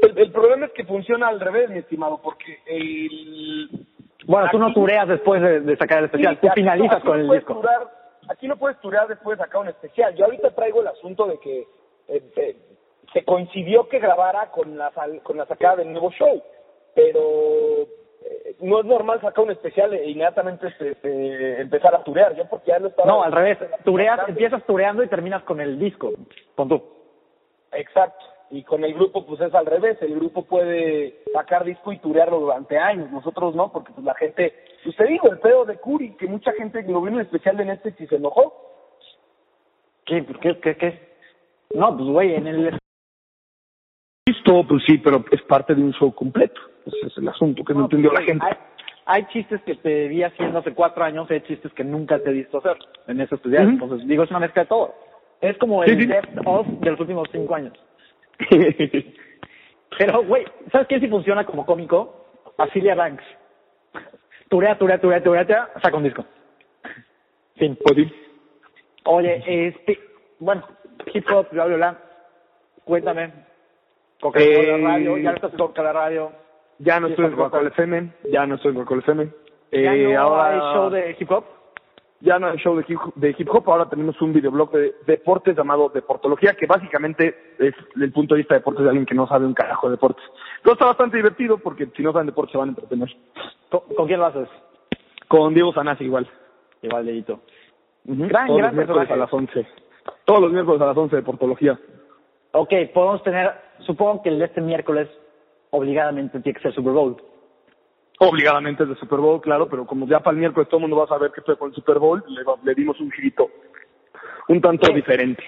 El, 0.00 0.18
el 0.18 0.32
problema 0.32 0.66
es 0.66 0.72
que 0.72 0.84
funciona 0.84 1.28
al 1.28 1.38
revés, 1.40 1.68
mi 1.70 1.78
estimado, 1.78 2.18
porque 2.22 2.58
el... 2.66 3.68
Bueno, 4.26 4.48
tú 4.50 4.58
no 4.58 4.66
Aquí- 4.66 4.74
tureas 4.74 5.08
después 5.08 5.42
de, 5.42 5.60
de 5.60 5.76
sacar 5.76 5.98
el 5.98 6.04
especial, 6.06 6.34
Sí, 6.34 6.40
tú 6.42 6.46
aquí- 6.48 6.60
finalizas 6.60 6.96
aquí 6.98 7.06
con 7.06 7.26
no 7.26 7.32
el 7.32 7.38
disco. 7.38 7.54
turear- 7.60 7.90
aquí 8.28 8.48
no 8.48 8.56
puedes 8.56 8.78
turear 8.80 9.08
después 9.08 9.36
de 9.38 9.44
sacar 9.44 9.60
un 9.62 9.68
especial. 9.68 10.14
Yo 10.14 10.24
ahorita 10.24 10.50
traigo 10.54 10.80
el 10.80 10.86
asunto 10.88 11.26
de 11.26 11.38
que 11.40 11.66
eh, 12.08 12.22
eh, 12.36 12.56
se 13.12 13.24
coincidió 13.24 13.88
que 13.88 13.98
grabara 13.98 14.50
con 14.50 14.78
la, 14.78 14.90
con 15.22 15.36
la 15.36 15.46
sacada 15.46 15.76
del 15.76 15.92
nuevo 15.92 16.10
show, 16.12 16.42
pero 16.94 17.82
eh, 18.24 18.56
no 18.60 18.78
es 18.80 18.84
normal 18.86 19.20
sacar 19.20 19.44
un 19.44 19.50
especial 19.50 19.92
e 19.92 20.08
inmediatamente 20.08 20.68
este, 20.68 20.90
este, 20.92 21.60
empezar 21.60 21.94
a 21.94 22.02
turear. 22.04 22.34
Yo 22.36 22.48
porque 22.48 22.70
ya 22.70 22.78
lo 22.78 22.88
estaba... 22.88 23.08
No, 23.08 23.22
al 23.24 23.32
revés. 23.32 23.58
Tureas, 23.84 24.20
empiezas 24.28 24.64
tureando 24.64 25.02
y 25.02 25.08
terminas 25.08 25.42
con 25.42 25.60
el 25.60 25.78
disco. 25.78 26.12
Pon 26.54 26.68
tú. 26.68 26.82
Exacto. 27.72 28.24
Y 28.52 28.64
con 28.64 28.84
el 28.84 28.92
grupo 28.92 29.24
pues 29.24 29.40
es 29.40 29.54
al 29.54 29.64
revés. 29.64 29.96
El 30.02 30.14
grupo 30.14 30.44
puede 30.44 31.22
sacar 31.32 31.64
disco 31.64 31.90
y 31.90 31.98
turearlo 31.98 32.38
durante 32.38 32.78
años. 32.78 33.10
Nosotros 33.10 33.54
no, 33.54 33.72
porque 33.72 33.92
pues 33.94 34.04
la 34.04 34.14
gente... 34.14 34.54
Usted 34.84 35.08
dijo, 35.08 35.30
el 35.30 35.38
pedo 35.38 35.64
de 35.64 35.78
Curi, 35.78 36.14
que 36.16 36.26
mucha 36.26 36.52
gente 36.52 36.82
lo 36.82 37.00
vio 37.00 37.12
en 37.12 37.20
el 37.20 37.26
especial 37.26 37.56
de 37.56 37.64
Netflix 37.64 37.98
y 38.02 38.06
se 38.06 38.16
enojó. 38.16 38.54
¿Qué? 40.04 40.26
¿Qué? 40.42 40.60
¿Qué? 40.60 40.76
qué? 40.76 41.12
No, 41.74 41.96
pues 41.96 42.10
güey, 42.10 42.34
en 42.34 42.46
el 42.46 42.78
Listo, 44.26 44.64
pues 44.68 44.82
sí, 44.86 44.98
pero 44.98 45.24
es 45.30 45.40
parte 45.42 45.74
de 45.74 45.82
un 45.82 45.92
show 45.94 46.14
completo. 46.14 46.60
Ese 46.84 47.06
es 47.06 47.16
el 47.16 47.28
asunto 47.28 47.64
que 47.64 47.72
no, 47.72 47.84
entendió 47.84 48.12
la 48.12 48.22
gente. 48.22 48.44
Hay, 48.44 48.54
hay, 49.06 49.24
chistes 49.32 49.62
que 49.62 49.76
te 49.76 50.08
vi 50.08 50.22
haciendo 50.22 50.58
hace 50.58 50.74
cuatro 50.74 51.02
años, 51.04 51.30
hay 51.30 51.40
chistes 51.40 51.72
que 51.72 51.84
nunca 51.84 52.18
te 52.18 52.30
he 52.30 52.34
visto 52.34 52.58
hacer 52.58 52.76
en 53.08 53.20
ese 53.20 53.34
especial. 53.34 53.70
Entonces, 53.70 54.06
digo, 54.06 54.24
es 54.24 54.30
una 54.30 54.40
mezcla 54.40 54.62
de 54.62 54.68
todo. 54.68 54.94
Es 55.40 55.56
como 55.58 55.82
el 55.82 55.90
Sí, 55.90 56.02
sí. 56.02 56.06
best 56.06 56.28
of 56.44 56.66
de 56.66 56.90
los 56.90 57.00
últimos 57.00 57.28
cinco 57.32 57.54
años. 57.54 57.72
Pero, 59.98 60.22
güey, 60.24 60.44
¿sabes 60.70 60.86
quién 60.88 61.00
sí 61.00 61.08
funciona 61.08 61.44
como 61.44 61.66
cómico? 61.66 62.26
Asilia 62.58 62.94
Banks. 62.94 63.24
Turea, 64.48 64.76
turea, 64.78 64.98
turea, 65.00 65.22
turea, 65.22 65.44
turea, 65.46 65.68
saca 65.82 65.96
un 65.96 66.04
disco. 66.04 66.24
Fin. 67.56 67.78
Oye, 69.04 69.42
este, 69.46 69.98
bueno, 70.38 70.62
hip 71.12 71.26
hop, 71.30 71.48
bla, 71.50 71.66
bla, 71.66 71.76
bla. 71.76 71.98
Cuéntame. 72.84 73.32
Coca-Cola 74.20 74.50
Eh, 74.50 74.82
Radio, 74.82 75.18
ya 75.18 75.30
no 75.30 75.36
estás 75.36 75.52
en 75.52 75.58
Coca-Cola 75.58 75.92
Radio. 75.92 76.32
Ya 76.78 77.00
no 77.00 77.08
estoy 77.08 77.26
en 77.26 77.32
Coca-Cola 77.32 77.68
FM, 77.68 78.08
ya 78.30 78.46
no 78.46 78.54
estoy 78.56 78.70
en 78.70 78.74
Coca-Cola 78.76 79.00
FM. 79.02 79.24
Ya 79.72 79.94
Eh, 79.94 80.12
no 80.12 80.20
ahora 80.20 80.48
hay 80.48 80.58
show 80.74 80.90
de 80.90 81.16
hip 81.18 81.30
hop. 81.30 81.44
Ya 82.22 82.38
no 82.38 82.46
hay 82.46 82.56
show 82.58 82.76
de 82.76 82.84
hip, 82.88 82.98
de 83.16 83.34
hip 83.36 83.48
hop, 83.50 83.68
ahora 83.68 83.88
tenemos 83.88 84.20
un 84.22 84.32
videoblog 84.32 84.70
de 84.70 84.94
deportes 85.06 85.56
llamado 85.56 85.88
Deportología, 85.88 86.54
que 86.54 86.66
básicamente 86.66 87.54
es 87.58 87.74
el 88.00 88.12
punto 88.12 88.34
de 88.34 88.38
vista 88.38 88.54
de 88.54 88.60
deportes 88.60 88.84
de 88.84 88.90
alguien 88.90 89.06
que 89.06 89.14
no 89.14 89.26
sabe 89.26 89.44
un 89.44 89.54
carajo 89.54 89.88
de 89.88 89.92
deportes. 89.96 90.24
Pero 90.62 90.74
está 90.74 90.86
bastante 90.86 91.16
divertido 91.16 91.58
porque 91.58 91.86
si 91.96 92.02
no 92.02 92.12
saben 92.12 92.26
deportes 92.28 92.52
se 92.52 92.58
van 92.58 92.68
a 92.68 92.72
entretener. 92.72 93.08
¿Con, 93.70 93.80
con 93.96 94.06
quién 94.06 94.20
lo 94.20 94.26
haces? 94.26 94.48
Con 95.28 95.52
Diego 95.52 95.72
Sanasi 95.72 96.04
igual. 96.04 96.28
Igual, 96.82 97.06
Leito. 97.06 97.40
Ujú. 98.06 98.26
Gran, 98.28 98.46
Todos 98.46 98.58
gran 98.58 98.70
los 98.70 98.76
miércoles 98.76 99.08
personaje. 99.08 99.12
a 99.12 99.16
las 99.16 99.32
11. 99.32 99.66
Todos 100.24 100.40
los 100.40 100.52
miércoles 100.52 100.80
a 100.80 100.86
las 100.86 100.96
11 100.96 101.16
Deportología. 101.16 101.78
Ok, 102.52 102.72
podemos 102.92 103.22
tener, 103.22 103.50
supongo 103.80 104.22
que 104.22 104.28
el 104.28 104.38
de 104.38 104.44
este 104.44 104.60
miércoles 104.60 105.08
obligadamente 105.70 106.38
tiene 106.40 106.56
que 106.56 106.62
ser 106.62 106.74
Super 106.74 106.92
Bowl. 106.92 107.16
Obligadamente 108.18 108.84
es 108.84 108.88
de 108.88 108.94
Super 108.96 109.18
Bowl, 109.18 109.40
claro, 109.40 109.68
pero 109.68 109.84
como 109.86 110.06
ya 110.06 110.20
para 110.20 110.32
el 110.34 110.38
miércoles 110.40 110.68
todo 110.68 110.78
el 110.78 110.82
mundo 110.82 110.96
va 110.96 111.04
a 111.04 111.08
saber 111.08 111.32
que 111.32 111.40
estoy 111.40 111.56
con 111.56 111.70
el 111.70 111.74
Super 111.74 111.98
Bowl, 111.98 112.22
le, 112.28 112.42
le 112.62 112.74
dimos 112.74 113.00
un 113.00 113.10
girito 113.10 113.50
un 114.48 114.60
tanto 114.60 114.92
diferente. 114.92 115.42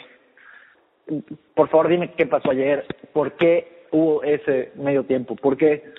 Por 1.54 1.68
favor, 1.68 1.88
dime 1.88 2.12
qué 2.14 2.26
pasó 2.26 2.50
ayer. 2.50 2.86
¿Por 3.12 3.32
qué 3.32 3.86
hubo 3.90 4.22
ese 4.22 4.72
medio 4.76 5.04
tiempo? 5.04 5.36
¿Por 5.36 5.56
qué? 5.56 5.92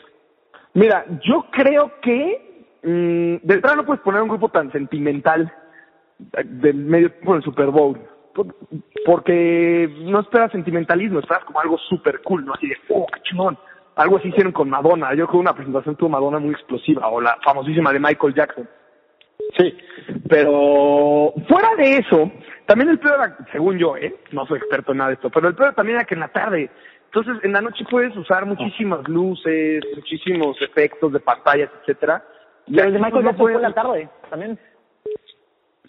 Mira, 0.73 1.05
yo 1.21 1.45
creo 1.51 1.91
que 2.01 2.65
mm, 2.83 3.45
de 3.45 3.53
entrada 3.53 3.75
no 3.77 3.85
puedes 3.85 4.01
poner 4.01 4.21
un 4.21 4.29
grupo 4.29 4.49
tan 4.49 4.71
sentimental 4.71 5.51
eh, 6.37 6.43
del 6.43 6.75
medio 6.75 7.11
tiempo 7.11 7.31
en 7.31 7.37
el 7.37 7.43
Super 7.43 7.67
Bowl. 7.67 7.99
Por- 8.33 8.55
Porque 9.05 9.87
no 9.99 10.19
esperas 10.21 10.51
sentimentalismo, 10.51 11.19
esperas 11.19 11.45
como 11.45 11.59
algo 11.61 11.77
super 11.77 12.21
cool, 12.23 12.43
¿no? 12.45 12.53
Así 12.53 12.67
de, 12.67 12.75
oh, 12.89 13.05
qué 13.13 13.21
chingón. 13.21 13.57
Algo 13.95 14.17
así 14.17 14.27
hicieron 14.27 14.51
con 14.51 14.69
Madonna. 14.69 15.11
Yo 15.11 15.25
creo 15.25 15.27
que 15.27 15.37
una 15.37 15.55
presentación 15.55 15.95
tuvo 15.95 16.09
Madonna 16.09 16.39
muy 16.39 16.51
explosiva, 16.53 17.07
o 17.07 17.21
la 17.21 17.37
famosísima 17.43 17.93
de 17.93 17.99
Michael 17.99 18.33
Jackson. 18.33 18.67
Sí, 19.57 19.77
pero 20.27 21.33
fuera 21.47 21.75
de 21.77 21.97
eso, 21.97 22.31
también 22.65 22.89
el 22.89 22.99
peor 22.99 23.15
era, 23.15 23.37
según 23.51 23.77
yo, 23.77 23.95
¿eh? 23.95 24.15
No 24.31 24.45
soy 24.45 24.57
experto 24.57 24.91
en 24.91 24.97
nada 24.97 25.09
de 25.09 25.15
esto, 25.15 25.29
pero 25.29 25.47
el 25.47 25.55
peor 25.55 25.73
también 25.75 25.97
era 25.97 26.05
que 26.05 26.15
en 26.15 26.21
la 26.21 26.27
tarde, 26.29 26.69
entonces 27.05 27.43
en 27.43 27.53
la 27.53 27.61
noche 27.61 27.85
puedes 27.89 28.15
usar 28.17 28.45
muchísimas 28.45 29.07
luces, 29.07 29.83
muchísimos 29.95 30.61
efectos 30.61 31.13
de 31.13 31.19
pantallas, 31.19 31.69
etcétera. 31.81 32.23
Y 32.67 32.79
el 32.79 32.93
de 32.93 32.99
Michael 32.99 33.23
no 33.23 33.31
Jackson 33.31 33.37
fue 33.37 33.53
en 33.53 33.61
la 33.61 33.73
tarde, 33.73 34.09
también. 34.29 34.59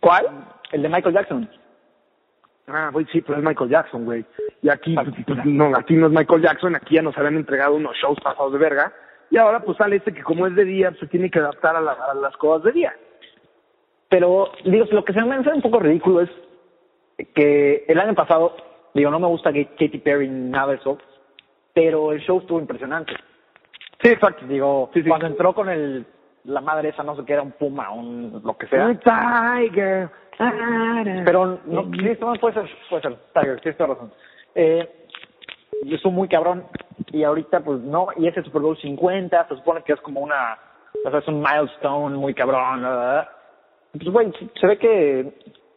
¿Cuál? 0.00 0.26
El 0.72 0.82
de 0.82 0.88
Michael 0.88 1.14
Jackson. 1.14 1.50
Ah, 2.68 2.90
güey, 2.92 3.06
sí, 3.12 3.20
pero 3.20 3.38
es 3.38 3.44
Michael 3.44 3.70
Jackson, 3.70 4.04
güey. 4.04 4.24
Y 4.62 4.68
aquí, 4.68 4.94
pues, 4.94 5.08
pues, 5.26 5.44
no, 5.46 5.72
aquí 5.76 5.94
no 5.94 6.06
es 6.06 6.12
Michael 6.12 6.42
Jackson, 6.42 6.74
aquí 6.74 6.96
ya 6.96 7.02
nos 7.02 7.16
habían 7.16 7.36
entregado 7.36 7.74
unos 7.76 7.96
shows 7.96 8.18
pasados 8.20 8.52
de 8.52 8.58
verga. 8.58 8.92
Y 9.30 9.38
ahora 9.38 9.60
pues 9.60 9.76
sale 9.76 9.96
este 9.96 10.12
que 10.14 10.22
como 10.22 10.46
es 10.46 10.54
de 10.54 10.64
día, 10.64 10.90
pues, 10.90 11.00
se 11.00 11.06
tiene 11.06 11.30
que 11.30 11.38
adaptar 11.38 11.76
a, 11.76 11.80
la- 11.80 11.92
a 11.92 12.14
las 12.14 12.36
cosas 12.36 12.64
de 12.64 12.72
día. 12.72 12.94
Pero, 14.08 14.50
digo, 14.64 14.84
lo 14.90 15.04
que 15.04 15.12
se 15.12 15.22
me 15.22 15.34
hace 15.34 15.50
un 15.50 15.62
poco 15.62 15.80
ridículo 15.80 16.20
es 16.22 16.30
que 17.34 17.84
el 17.88 17.98
año 17.98 18.14
pasado, 18.14 18.56
digo, 18.94 19.10
no 19.10 19.18
me 19.18 19.26
gusta 19.26 19.52
que 19.52 19.66
Katy 19.66 19.98
Perry 19.98 20.28
nada 20.28 20.68
de 20.72 20.76
eso, 20.76 20.98
pero 21.74 22.12
el 22.12 22.20
show 22.20 22.38
estuvo 22.40 22.60
impresionante. 22.60 23.12
Sí, 24.02 24.10
exacto. 24.10 24.46
Digo, 24.46 24.90
Sí, 24.94 25.02
sí. 25.02 25.08
cuando 25.08 25.26
entró 25.26 25.54
con 25.54 25.68
el 25.68 26.06
la 26.46 26.60
madre 26.60 26.90
esa, 26.90 27.02
no 27.02 27.16
sé 27.16 27.24
qué 27.24 27.34
era, 27.34 27.42
un 27.42 27.52
puma, 27.52 27.90
un 27.90 28.40
lo 28.44 28.56
que 28.56 28.66
sea. 28.68 28.86
Un 28.86 28.98
Tiger. 28.98 30.08
Pero, 31.24 31.60
no, 31.66 31.84
sí, 31.92 32.08
esto 32.08 32.26
no 32.26 32.38
puede 32.38 32.54
ser, 32.54 32.70
puede 32.90 33.02
ser, 33.02 33.16
Tiger, 33.34 33.60
tienes 33.60 33.78
toda 33.78 33.94
razón. 33.94 34.12
Eh, 34.54 35.06
estuvo 35.90 36.12
muy 36.12 36.28
cabrón, 36.28 36.64
y 37.12 37.24
ahorita, 37.24 37.60
pues, 37.60 37.80
no, 37.80 38.08
y 38.16 38.26
ese 38.28 38.42
Super 38.42 38.62
Bowl 38.62 38.76
50, 38.76 39.48
se 39.48 39.56
supone 39.56 39.82
que 39.82 39.92
es 39.92 40.00
como 40.00 40.20
una, 40.20 40.58
o 41.04 41.10
sea, 41.10 41.20
es 41.20 41.28
un 41.28 41.40
milestone 41.40 42.16
muy 42.16 42.34
cabrón, 42.34 42.82
verdad. 42.82 43.28
Pues, 43.92 44.08
güey, 44.08 44.32
se 44.60 44.66
ve 44.66 44.78
que, 44.78 45.32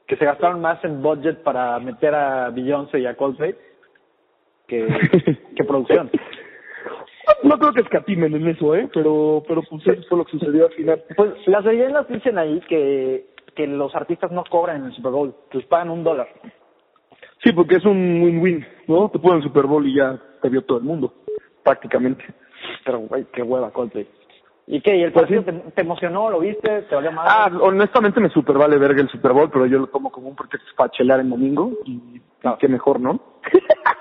que 0.08 0.18
se 0.18 0.26
gastaron 0.26 0.62
más 0.62 0.84
en 0.84 1.02
budget 1.02 1.42
para 1.44 1.80
meter 1.80 2.14
a 2.14 2.50
Beyoncé 2.50 3.00
y 3.00 3.06
a 3.06 3.16
Coldplay 3.16 3.56
que, 4.68 4.88
que 5.56 5.64
producción. 5.64 6.10
No 7.44 7.58
creo 7.58 7.74
que 7.74 7.82
escatimen 7.82 8.34
en 8.36 8.48
eso, 8.48 8.76
¿eh? 8.76 8.90
Pero, 8.94 9.44
pero 9.48 9.62
pues 9.70 9.86
eso 9.88 10.02
fue 10.10 10.18
lo 10.18 10.26
que 10.26 10.32
sucedió 10.32 10.66
al 10.68 10.74
final. 10.74 11.04
Pues 11.16 11.32
las 11.48 11.64
leyendas 11.66 12.08
dicen 12.08 12.38
ahí 12.38 12.60
que, 12.68 13.28
que 13.56 13.68
los 13.68 13.96
artistas 13.96 14.32
no 14.32 14.44
cobran 14.50 14.78
en 14.78 14.86
el 14.88 14.94
Super 14.94 15.12
Bowl, 15.12 15.36
que 15.50 15.60
les 15.60 15.68
pagan 15.68 15.90
un 15.90 16.04
dólar. 16.04 16.28
Sí, 17.44 17.54
porque 17.54 17.76
es 17.76 17.86
un 17.86 18.22
win-win, 18.22 18.66
¿no? 18.88 19.10
Te 19.10 19.20
ponen 19.20 19.42
Super 19.42 19.66
Bowl 19.66 19.86
y 19.88 19.96
ya 19.96 20.20
te 20.42 20.50
vio 20.50 20.62
todo 20.64 20.78
el 20.80 20.84
mundo, 20.84 21.14
prácticamente. 21.64 22.24
Pero, 22.84 23.00
güey, 23.00 23.26
qué 23.32 23.42
hueva 23.42 23.72
Coldplay. 23.72 24.08
¿Y 24.68 24.82
qué? 24.82 24.98
¿Y 24.98 25.04
el 25.04 25.12
Pues 25.12 25.24
partido 25.24 25.44
te, 25.44 25.52
te 25.72 25.82
emocionó? 25.82 26.30
¿Lo 26.30 26.40
viste? 26.40 26.84
¿Te 26.84 26.94
valió 26.96 27.12
más? 27.12 27.26
Ah, 27.28 27.50
honestamente 27.62 28.20
me 28.20 28.30
super 28.30 28.58
vale 28.58 28.78
verga 28.78 29.02
el 29.02 29.10
Super 29.10 29.34
Bowl, 29.34 29.50
pero 29.50 29.66
yo 29.66 29.80
lo 29.80 29.88
tomo 29.88 30.12
como 30.12 30.28
un 30.30 30.36
pretexto 30.36 30.70
para 30.76 30.92
chelear 30.92 31.22
en 31.22 31.30
domingo 31.32 31.72
y 31.86 32.22
No. 32.44 32.58
qué 32.60 32.68
mejor, 32.68 33.00
¿no? 33.00 33.20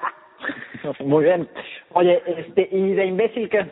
Muy 1.01 1.25
bien. 1.25 1.49
Oye, 1.93 2.23
este, 2.27 2.69
¿y 2.71 2.95
de 2.95 3.07
imbécil 3.07 3.49
qué? 3.49 3.67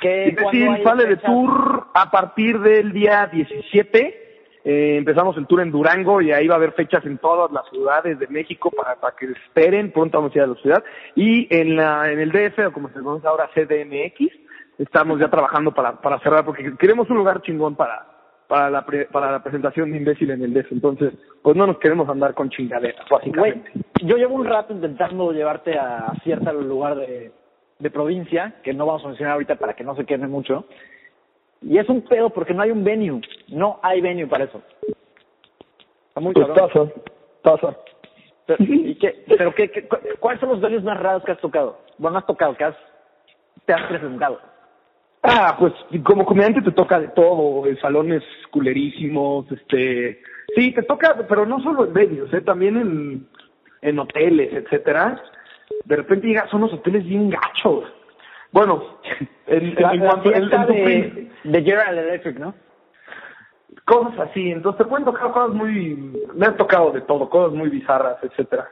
¿Qué 0.00 0.36
hay 0.52 0.84
sale 0.84 1.06
de 1.06 1.16
tour 1.18 1.86
a 1.94 2.10
partir 2.10 2.58
del 2.60 2.92
día 2.92 3.28
17. 3.32 4.20
Eh, 4.66 4.96
empezamos 4.96 5.36
el 5.36 5.46
tour 5.46 5.60
en 5.60 5.70
Durango 5.70 6.20
y 6.20 6.32
ahí 6.32 6.48
va 6.48 6.54
a 6.54 6.58
haber 6.58 6.72
fechas 6.72 7.04
en 7.04 7.18
todas 7.18 7.52
las 7.52 7.68
ciudades 7.70 8.18
de 8.18 8.26
México 8.28 8.70
para, 8.70 8.96
para 8.96 9.14
que 9.14 9.26
esperen. 9.26 9.92
Pronto 9.92 10.18
vamos 10.18 10.34
a 10.34 10.38
ir 10.38 10.44
a 10.44 10.46
la 10.48 10.54
ciudad. 10.56 10.84
Y 11.14 11.46
en, 11.54 11.76
la, 11.76 12.10
en 12.10 12.18
el 12.18 12.32
DF, 12.32 12.66
o 12.66 12.72
como 12.72 12.88
se 12.88 12.94
conoce 12.94 13.26
ahora 13.26 13.50
CDMX, 13.54 14.32
estamos 14.78 15.20
ya 15.20 15.28
trabajando 15.28 15.72
para, 15.72 16.00
para 16.00 16.18
cerrar 16.20 16.44
porque 16.44 16.74
queremos 16.78 17.08
un 17.10 17.18
lugar 17.18 17.42
chingón 17.42 17.76
para, 17.76 18.13
para, 18.48 18.70
la, 18.70 18.84
pre- 18.84 19.06
para 19.06 19.30
la 19.32 19.42
presentación 19.42 19.90
de 19.90 19.98
Imbécil 19.98 20.30
en 20.30 20.42
el 20.42 20.52
DF. 20.54 20.72
Entonces, 20.72 21.12
pues 21.42 21.56
no 21.56 21.66
nos 21.66 21.78
queremos 21.78 22.08
andar 22.08 22.34
con 22.34 22.50
chingaderas, 22.50 23.04
Güey, 23.08 23.20
básicamente. 23.20 23.70
yo 24.02 24.16
llevo 24.16 24.34
un 24.34 24.44
rato 24.46 24.72
intentando 24.72 25.32
llevarte 25.32 25.78
a 25.78 26.12
cierto 26.22 26.52
lugar 26.52 26.96
de, 26.96 27.32
de 27.78 27.90
provincia, 27.90 28.54
que 28.62 28.72
no 28.74 28.86
vamos 28.86 29.04
a 29.04 29.08
mencionar 29.08 29.34
ahorita 29.34 29.56
para 29.56 29.74
que 29.74 29.84
no 29.84 29.96
se 29.96 30.04
queme 30.04 30.26
mucho. 30.26 30.66
Y 31.62 31.78
es 31.78 31.88
un 31.88 32.02
pedo 32.02 32.30
porque 32.30 32.52
no 32.52 32.62
hay 32.62 32.70
un 32.70 32.84
venue. 32.84 33.20
No 33.48 33.80
hay 33.82 34.00
venue 34.02 34.26
para 34.26 34.44
eso. 34.44 34.60
Está 36.08 36.20
muy 36.20 36.32
Pues 36.34 36.46
pasa, 36.48 36.80
pasa. 37.42 37.76
Pero, 38.46 38.62
¿y 38.62 38.94
qué, 38.96 39.24
pero 39.26 39.54
qué, 39.54 39.70
qué- 39.70 39.88
cu- 39.88 39.96
¿cuáles 40.20 40.38
son 40.40 40.50
los 40.50 40.60
venues 40.60 40.84
más 40.84 41.00
raros 41.00 41.24
que 41.24 41.32
has 41.32 41.40
tocado? 41.40 41.78
Bueno, 41.96 42.12
no 42.12 42.18
has 42.18 42.26
tocado, 42.26 42.54
que 42.54 42.64
has, 42.64 42.76
te 43.64 43.72
has 43.72 43.82
presentado. 43.88 44.38
Ah, 45.24 45.56
pues 45.58 45.72
como 46.04 46.26
comediante 46.26 46.60
te 46.60 46.72
toca 46.72 47.00
de 47.00 47.08
todo, 47.08 47.66
en 47.66 47.80
salones 47.80 48.22
culerísimos, 48.50 49.50
este, 49.50 50.22
sí, 50.54 50.72
te 50.72 50.82
toca, 50.82 51.16
pero 51.26 51.46
no 51.46 51.60
solo 51.60 51.86
en 51.86 51.92
medios, 51.94 52.32
eh, 52.34 52.42
también 52.42 52.76
en, 52.76 53.28
en 53.80 53.98
hoteles, 53.98 54.52
etcétera. 54.52 55.20
De 55.86 55.96
repente 55.96 56.26
llegas 56.26 56.52
a 56.52 56.56
unos 56.56 56.74
hoteles 56.74 57.04
bien 57.06 57.30
gachos. 57.30 57.84
Bueno, 58.52 58.98
en, 59.46 59.74
La, 59.76 59.92
en 59.92 60.00
la 60.00 60.10
cuanto 60.10 60.30
en, 60.30 60.42
en 60.42 60.66
de, 60.66 61.30
de 61.44 61.62
General 61.62 61.98
Electric, 61.98 62.38
¿no? 62.38 62.54
cosas 63.84 64.18
así, 64.30 64.50
entonces 64.50 64.78
te 64.78 64.88
pueden 64.88 65.04
tocar 65.04 65.30
cosas 65.32 65.54
muy, 65.54 65.94
me 66.34 66.46
han 66.46 66.56
tocado 66.56 66.90
de 66.92 67.02
todo, 67.02 67.28
cosas 67.28 67.52
muy 67.52 67.68
bizarras, 67.68 68.16
etcétera. 68.22 68.68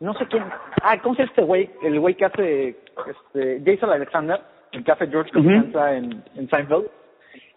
No 0.00 0.14
sé 0.14 0.26
quién. 0.26 0.44
Ah, 0.82 0.98
¿cómo 1.00 1.14
se 1.14 1.22
llama 1.22 1.30
este 1.30 1.42
güey? 1.42 1.70
El 1.82 2.00
güey 2.00 2.16
que 2.16 2.24
hace 2.24 2.76
este, 3.06 3.62
Jason 3.64 3.90
Alexander. 3.90 4.40
El 4.72 4.84
café 4.84 5.06
George 5.08 5.30
Ujú. 5.38 5.48
Costanza 5.48 5.94
en, 5.94 6.24
en 6.34 6.48
Seinfeld. 6.48 6.86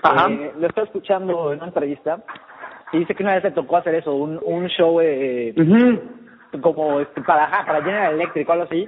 Ajá. 0.04 0.30
Eh, 0.30 0.54
lo 0.60 0.68
estaba 0.68 0.86
escuchando 0.86 1.52
en 1.52 1.60
una 1.60 1.68
entrevista 1.68 2.24
y 2.92 3.00
dice 3.00 3.16
que 3.16 3.24
una 3.24 3.36
vez 3.36 3.44
le 3.44 3.52
tocó 3.52 3.78
hacer 3.78 3.96
eso, 3.96 4.14
un, 4.14 4.40
un 4.44 4.68
show 4.68 5.00
eh, 5.02 5.54
como 6.62 7.00
este, 7.00 7.22
para, 7.22 7.50
para 7.66 7.84
General 7.84 8.14
Electric 8.14 8.48
o 8.48 8.52
algo 8.54 8.66
así, 8.66 8.88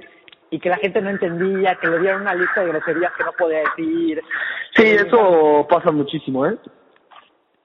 y 0.50 0.58
que 0.58 0.70
la 0.70 0.76
gente 0.76 1.02
no 1.02 1.10
entendía, 1.10 1.74
que 1.74 1.88
le 1.88 1.98
dieron 1.98 2.22
una 2.22 2.34
lista 2.34 2.62
de 2.62 2.68
groserías 2.68 3.12
que 3.16 3.24
no 3.24 3.32
podía 3.32 3.58
decir. 3.58 4.22
Sí, 4.74 4.84
eso 4.84 5.66
pasa 5.68 5.90
muchísimo, 5.90 6.46
¿eh? 6.46 6.56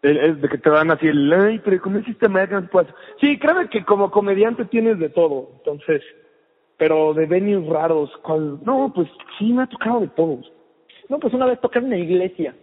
Es 0.01 0.41
de 0.41 0.50
que 0.50 0.58
te 0.58 0.70
dan 0.70 0.91
así 0.91 1.08
el, 1.08 1.32
ay, 1.32 1.62
pero 1.63 1.82
como 1.82 2.00
hiciste 2.00 2.27
no 2.27 2.67
puedes. 2.67 2.93
Sí, 3.22 3.39
créeme 3.39 3.70
que 3.70 3.86
como 3.86 4.12
comediante 4.12 4.65
tienes 4.65 5.00
de 5.00 5.08
todo, 5.08 5.51
entonces, 5.60 6.03
pero 6.77 7.13
de 7.13 7.25
venues 7.25 7.65
raros, 7.70 8.12
¿cuál? 8.22 8.60
No, 8.65 8.91
pues 8.93 9.08
sí, 9.39 9.53
me 9.53 9.63
ha 9.63 9.67
tocado 9.67 10.01
de 10.01 10.10
todos. 10.10 10.51
No, 11.10 11.19
pues 11.19 11.33
una 11.33 11.45
vez 11.45 11.60
en 11.74 11.86
una 11.86 11.98
iglesia. 11.98 12.55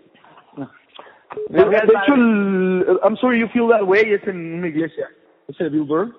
De, 1.48 1.64
de 1.64 1.76
hecho, 1.76 2.14
el 2.14 2.98
I'm 3.04 3.16
sorry 3.16 3.40
you 3.40 3.48
feel 3.48 3.68
that 3.68 3.82
way 3.82 4.02
es 4.12 4.26
en 4.26 4.54
una 4.54 4.68
iglesia. 4.68 5.08
Es 5.48 5.60
el 5.60 5.70
Billboard, 5.70 6.12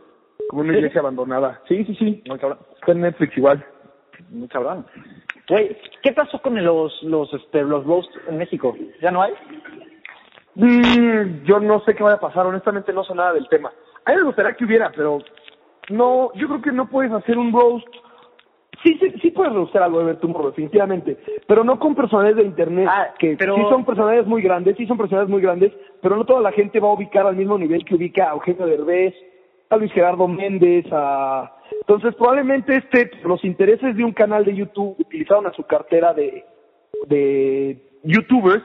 como 0.49 0.61
una 0.61 0.71
¿Sí? 0.71 0.77
iglesia 0.77 1.01
abandonada. 1.01 1.61
Sí, 1.67 1.83
sí, 1.85 1.95
sí. 1.95 2.23
Muy 2.27 2.39
cabrón. 2.39 2.59
Está 2.79 2.91
en 2.93 3.01
Netflix 3.01 3.37
igual. 3.37 3.65
Muy 4.29 4.47
cabrón. 4.47 4.85
Güey, 5.49 5.77
¿qué 6.01 6.13
pasó 6.13 6.41
con 6.41 6.63
los, 6.63 7.03
los, 7.03 7.33
este, 7.33 7.63
los 7.63 7.85
roasts 7.85 8.13
en 8.27 8.37
México? 8.37 8.75
¿Ya 9.01 9.11
no 9.11 9.21
hay? 9.21 9.33
Mm, 10.55 11.43
yo 11.43 11.59
no 11.59 11.81
sé 11.81 11.95
qué 11.95 12.03
vaya 12.03 12.17
a 12.17 12.19
pasar, 12.19 12.45
honestamente 12.45 12.93
no 12.93 13.03
sé 13.03 13.13
nada 13.15 13.33
del 13.33 13.47
tema. 13.49 13.71
A 14.05 14.11
mí 14.11 14.17
me 14.17 14.23
gustaría 14.23 14.53
que 14.53 14.65
hubiera, 14.65 14.91
pero 14.95 15.19
no, 15.89 16.31
yo 16.35 16.47
creo 16.47 16.61
que 16.61 16.71
no 16.71 16.89
puedes 16.89 17.11
hacer 17.11 17.37
un 17.37 17.51
roast. 17.51 17.87
Sí, 18.83 18.97
sí, 18.99 19.13
sí 19.21 19.31
puedes 19.31 19.53
roastar 19.53 19.83
algo 19.83 19.99
de 19.99 20.05
Bertumbo, 20.05 20.47
definitivamente, 20.47 21.17
pero 21.47 21.63
no 21.63 21.77
con 21.79 21.93
personajes 21.93 22.35
de 22.35 22.43
internet, 22.43 22.87
Ah, 22.89 23.13
que 23.19 23.35
pero- 23.37 23.55
sí 23.55 23.61
son 23.69 23.85
personajes 23.85 24.25
muy 24.25 24.41
grandes, 24.41 24.75
sí 24.77 24.87
son 24.87 24.97
personajes 24.97 25.29
muy 25.29 25.41
grandes, 25.41 25.71
pero 26.01 26.15
no 26.15 26.25
toda 26.25 26.41
la 26.41 26.51
gente 26.51 26.79
va 26.79 26.87
a 26.89 26.93
ubicar 26.93 27.27
al 27.27 27.35
mismo 27.35 27.57
nivel 27.57 27.85
que 27.85 27.95
ubica 27.95 28.29
a 28.29 28.33
Eugenio 28.33 28.65
Derbez, 28.65 29.13
a 29.69 29.77
Luis 29.77 29.91
Gerardo 29.93 30.27
Méndez, 30.27 30.85
a... 30.91 31.55
Entonces 31.81 32.13
probablemente 32.15 32.75
este, 32.75 33.11
los 33.23 33.43
intereses 33.45 33.95
de 33.95 34.03
un 34.03 34.11
canal 34.13 34.43
de 34.45 34.55
YouTube 34.55 34.95
utilizaron 34.99 35.45
a 35.47 35.53
su 35.53 35.63
cartera 35.63 36.13
de, 36.13 36.43
de 37.07 37.81
YouTubers 38.03 38.63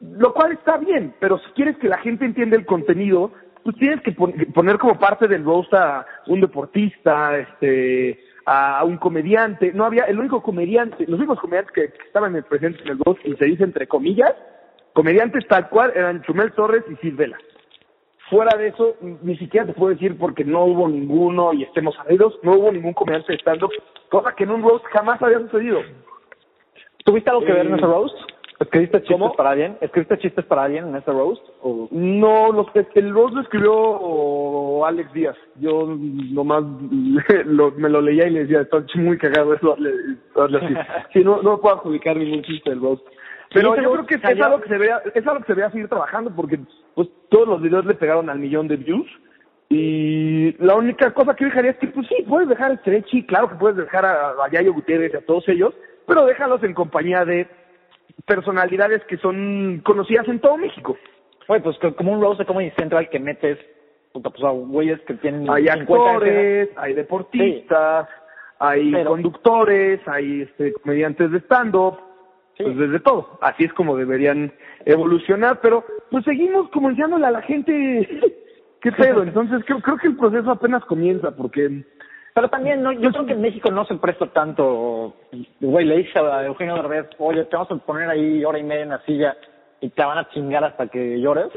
lo 0.00 0.34
cual 0.34 0.52
está 0.52 0.76
bien, 0.76 1.14
pero 1.20 1.38
si 1.38 1.50
quieres 1.52 1.78
que 1.78 1.88
la 1.88 1.96
gente 1.98 2.26
entienda 2.26 2.54
el 2.56 2.66
contenido, 2.66 3.30
pues 3.64 3.76
tienes 3.76 4.02
que 4.02 4.12
pon- 4.12 4.34
poner 4.54 4.76
como 4.76 4.98
parte 4.98 5.26
del 5.26 5.42
roast 5.42 5.72
a 5.72 6.04
un 6.26 6.40
deportista, 6.42 7.38
este, 7.38 8.18
a 8.46 8.84
un 8.84 8.96
comediante. 8.96 9.72
No 9.74 9.84
había, 9.84 10.04
el 10.04 10.18
único 10.18 10.42
comediante, 10.42 11.04
los 11.06 11.18
únicos 11.18 11.40
comediantes 11.40 11.74
que, 11.74 11.92
que 11.92 12.06
estaban 12.06 12.32
presentes 12.48 12.80
en 12.82 12.92
el 12.92 12.98
roast, 13.00 13.20
y 13.24 13.34
se 13.34 13.44
dice 13.44 13.64
entre 13.64 13.86
comillas, 13.86 14.32
comediantes 14.92 15.46
tal 15.48 15.68
cual, 15.68 15.92
eran 15.94 16.22
Chumel 16.22 16.52
Torres 16.52 16.84
y 16.90 16.96
Silvela. 16.96 17.36
Fuera 18.30 18.56
de 18.56 18.68
eso, 18.68 18.96
ni 19.00 19.36
siquiera 19.36 19.66
te 19.66 19.72
puedo 19.72 19.92
decir 19.92 20.16
porque 20.18 20.44
no 20.44 20.64
hubo 20.64 20.88
ninguno 20.88 21.52
y 21.52 21.62
estemos 21.62 21.96
ardidos, 21.98 22.38
no 22.42 22.52
hubo 22.52 22.72
ningún 22.72 22.92
comediante 22.92 23.32
de 23.32 23.38
stand-up, 23.38 23.70
cosa 24.08 24.34
que 24.34 24.44
en 24.44 24.50
un 24.50 24.62
roast 24.62 24.84
jamás 24.86 25.20
había 25.22 25.38
sucedido. 25.40 25.80
¿Tuviste 27.04 27.30
algo 27.30 27.44
que 27.44 27.52
ver 27.52 27.66
en 27.66 27.74
Eh, 27.74 27.76
ese 27.76 27.86
roast? 27.86 28.16
¿Escribiste 28.66 28.98
chistes 29.00 29.16
¿cómo? 29.18 29.34
para 29.34 29.50
alguien? 29.50 29.76
¿Escribiste 29.80 30.18
chistes 30.18 30.44
para 30.44 30.64
alguien 30.64 30.88
en 30.88 30.96
ese 30.96 31.10
roast? 31.10 31.42
¿O... 31.62 31.88
No, 31.90 32.52
los, 32.52 32.66
el 32.94 33.14
roast 33.14 33.34
lo 33.34 33.40
escribió 33.42 34.84
Alex 34.86 35.12
Díaz. 35.12 35.36
Yo 35.56 35.96
nomás 36.32 36.62
lo, 37.46 37.70
me 37.72 37.88
lo 37.88 38.00
leía 38.00 38.26
y 38.26 38.30
le 38.30 38.40
decía, 38.40 38.60
está 38.62 38.84
muy 38.96 39.16
cagado 39.18 39.54
eso. 39.54 39.76
hazle- 39.76 40.18
hazle 40.36 40.58
así". 40.58 40.74
Sí, 41.12 41.24
no, 41.24 41.40
no 41.42 41.60
puedo 41.60 41.76
adjudicar 41.76 42.16
ningún 42.16 42.42
chiste 42.42 42.70
del 42.70 42.80
roast. 42.80 43.04
Pero 43.54 43.76
yo 43.76 43.92
creo 43.92 44.06
que 44.06 44.14
es 44.16 44.24
algo 44.42 44.60
que 44.60 44.68
se 44.68 44.76
vea, 44.78 45.00
es 45.14 45.26
algo 45.26 45.40
que 45.40 45.46
se 45.46 45.54
vea 45.54 45.70
seguir 45.70 45.88
trabajando 45.88 46.30
porque 46.34 46.58
pues 46.94 47.08
todos 47.30 47.46
los 47.48 47.62
videos 47.62 47.86
le 47.86 47.94
pegaron 47.94 48.28
al 48.28 48.38
millón 48.38 48.68
de 48.68 48.76
views. 48.76 49.06
Y 49.68 50.52
la 50.64 50.74
única 50.76 51.12
cosa 51.12 51.34
que 51.34 51.44
yo 51.44 51.48
dejaría 51.48 51.72
es 51.72 51.78
que, 51.78 51.88
pues 51.88 52.06
sí, 52.08 52.24
puedes 52.28 52.48
dejar 52.48 52.72
a 52.72 52.76
Stretchy, 52.78 53.24
claro 53.26 53.48
que 53.48 53.56
puedes 53.56 53.76
dejar 53.76 54.04
a, 54.04 54.30
a 54.30 54.50
Yayo 54.52 54.72
Gutiérrez 54.74 55.12
y 55.12 55.16
a 55.16 55.24
todos 55.26 55.48
ellos, 55.48 55.74
pero 56.06 56.24
déjalos 56.24 56.62
en 56.62 56.72
compañía 56.74 57.24
de 57.24 57.48
personalidades 58.26 59.02
que 59.04 59.16
son 59.18 59.80
conocidas 59.84 60.26
en 60.28 60.40
todo 60.40 60.56
México. 60.56 60.96
Oye, 61.48 61.60
pues 61.60 61.76
como 61.96 62.12
un 62.12 62.20
roast 62.20 62.40
de 62.40 62.46
Comedy 62.46 62.70
Central 62.76 63.08
que 63.08 63.20
metes, 63.20 63.58
puta, 64.12 64.30
pues 64.30 64.42
a 64.42 64.50
güeyes 64.50 65.00
que 65.02 65.14
tienen 65.14 65.48
Hay 65.50 65.66
50 65.66 65.80
actores, 65.82 66.68
hay 66.76 66.94
deportistas, 66.94 68.08
hay 68.58 68.90
Pero- 68.92 69.10
conductores, 69.10 70.00
hay 70.06 70.42
este, 70.42 70.72
comediantes 70.72 71.30
de 71.30 71.38
stand-up, 71.40 71.98
Sí. 72.56 72.64
pues 72.64 72.76
desde 72.78 73.00
todo. 73.00 73.38
Así 73.42 73.64
es 73.64 73.72
como 73.74 73.96
deberían 73.96 74.50
evolucionar, 74.86 75.60
pero 75.60 75.84
pues 76.10 76.24
seguimos 76.24 76.68
como 76.70 76.88
a 77.24 77.30
la 77.30 77.42
gente 77.42 78.08
qué 78.80 78.92
pedo. 78.92 79.22
Entonces 79.22 79.62
creo, 79.66 79.80
creo 79.80 79.98
que 79.98 80.08
el 80.08 80.16
proceso 80.16 80.50
apenas 80.50 80.82
comienza 80.86 81.36
porque 81.36 81.84
Pero 82.36 82.50
también, 82.50 82.82
no, 82.82 82.92
yo 82.92 83.10
creo 83.12 83.24
que 83.24 83.32
en 83.32 83.40
México 83.40 83.70
no 83.70 83.86
se 83.86 83.94
presta 83.94 84.26
tanto. 84.26 85.14
Güey, 85.58 85.86
le 85.86 85.96
dije 85.96 86.18
a 86.18 86.44
Eugenio 86.44 86.74
Derbez, 86.74 87.08
oye, 87.16 87.46
te 87.46 87.56
vamos 87.56 87.72
a 87.72 87.76
poner 87.76 88.10
ahí 88.10 88.44
hora 88.44 88.58
y 88.58 88.62
media 88.62 88.82
en 88.82 88.90
la 88.90 89.00
silla 89.06 89.34
y 89.80 89.88
te 89.88 90.04
van 90.04 90.18
a 90.18 90.28
chingar 90.28 90.62
hasta 90.62 90.86
que 90.88 91.18
llores. 91.18 91.48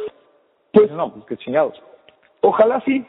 Pues- 0.71 0.89
no, 0.91 1.11
pues 1.11 1.25
que 1.25 1.35
chingados. 1.35 1.75
ojalá 2.39 2.79
sí, 2.85 3.05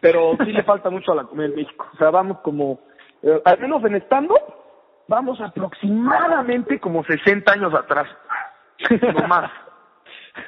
pero 0.00 0.34
sí 0.46 0.50
le 0.50 0.62
falta 0.62 0.88
mucho 0.88 1.12
a 1.12 1.16
la 1.16 1.24
comedia 1.24 1.50
en 1.50 1.56
México. 1.56 1.86
O 1.92 1.96
sea, 1.98 2.08
vamos 2.08 2.38
como, 2.38 2.80
eh, 3.22 3.38
al 3.44 3.58
menos 3.58 3.84
en 3.84 3.96
stand-up, 3.96 4.40
vamos 5.06 5.38
aproximadamente 5.42 6.80
como 6.80 7.04
60 7.04 7.52
años 7.52 7.74
atrás. 7.74 8.06
No 9.14 9.28
más. 9.28 9.50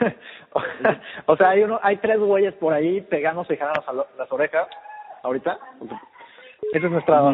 o 1.26 1.36
sea, 1.36 1.50
hay 1.50 1.64
uno, 1.64 1.78
hay 1.82 1.98
tres 1.98 2.18
güeyes 2.18 2.54
por 2.54 2.72
ahí 2.72 3.02
pegándose 3.02 3.52
y 3.52 3.56
jalando 3.58 3.82
las, 3.92 4.06
las 4.16 4.32
orejas 4.32 4.68
ahorita. 5.22 5.58
Esa 6.72 6.87
es 6.87 6.92
nuestra, 6.92 7.33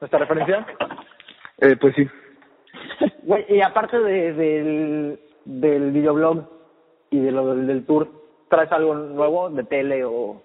nuestra 0.00 0.18
referencia. 0.18 0.66
Eh, 1.58 1.76
pues 1.80 1.94
sí. 1.94 2.08
Güey, 3.22 3.44
y 3.48 3.60
aparte 3.60 3.98
de, 3.98 4.32
del, 4.32 5.20
del 5.44 5.90
videoblog 5.92 6.44
y 7.10 7.20
de 7.20 7.32
lo 7.32 7.54
del, 7.54 7.66
del 7.66 7.84
tour, 7.84 8.08
¿traes 8.48 8.70
algo 8.72 8.94
nuevo 8.94 9.50
de 9.50 9.64
tele 9.64 10.04
o...? 10.04 10.42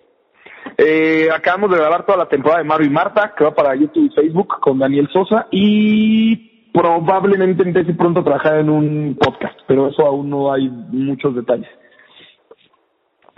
Eh, 0.77 1.29
acabamos 1.33 1.71
de 1.71 1.77
grabar 1.77 2.05
toda 2.05 2.17
la 2.17 2.29
temporada 2.29 2.59
de 2.59 2.67
Mario 2.67 2.87
y 2.87 2.89
Marta, 2.89 3.33
que 3.37 3.43
va 3.43 3.53
para 3.53 3.75
YouTube 3.75 4.09
y 4.11 4.15
Facebook 4.15 4.59
con 4.59 4.79
Daniel 4.79 5.07
Sosa 5.11 5.47
y 5.51 6.69
probablemente 6.73 7.63
empiece 7.63 7.93
pronto 7.93 8.23
trabajar 8.23 8.57
en 8.57 8.69
un 8.69 9.17
podcast, 9.19 9.59
pero 9.67 9.87
eso 9.87 10.05
aún 10.05 10.29
no 10.29 10.51
hay 10.51 10.67
muchos 10.69 11.35
detalles. 11.35 11.69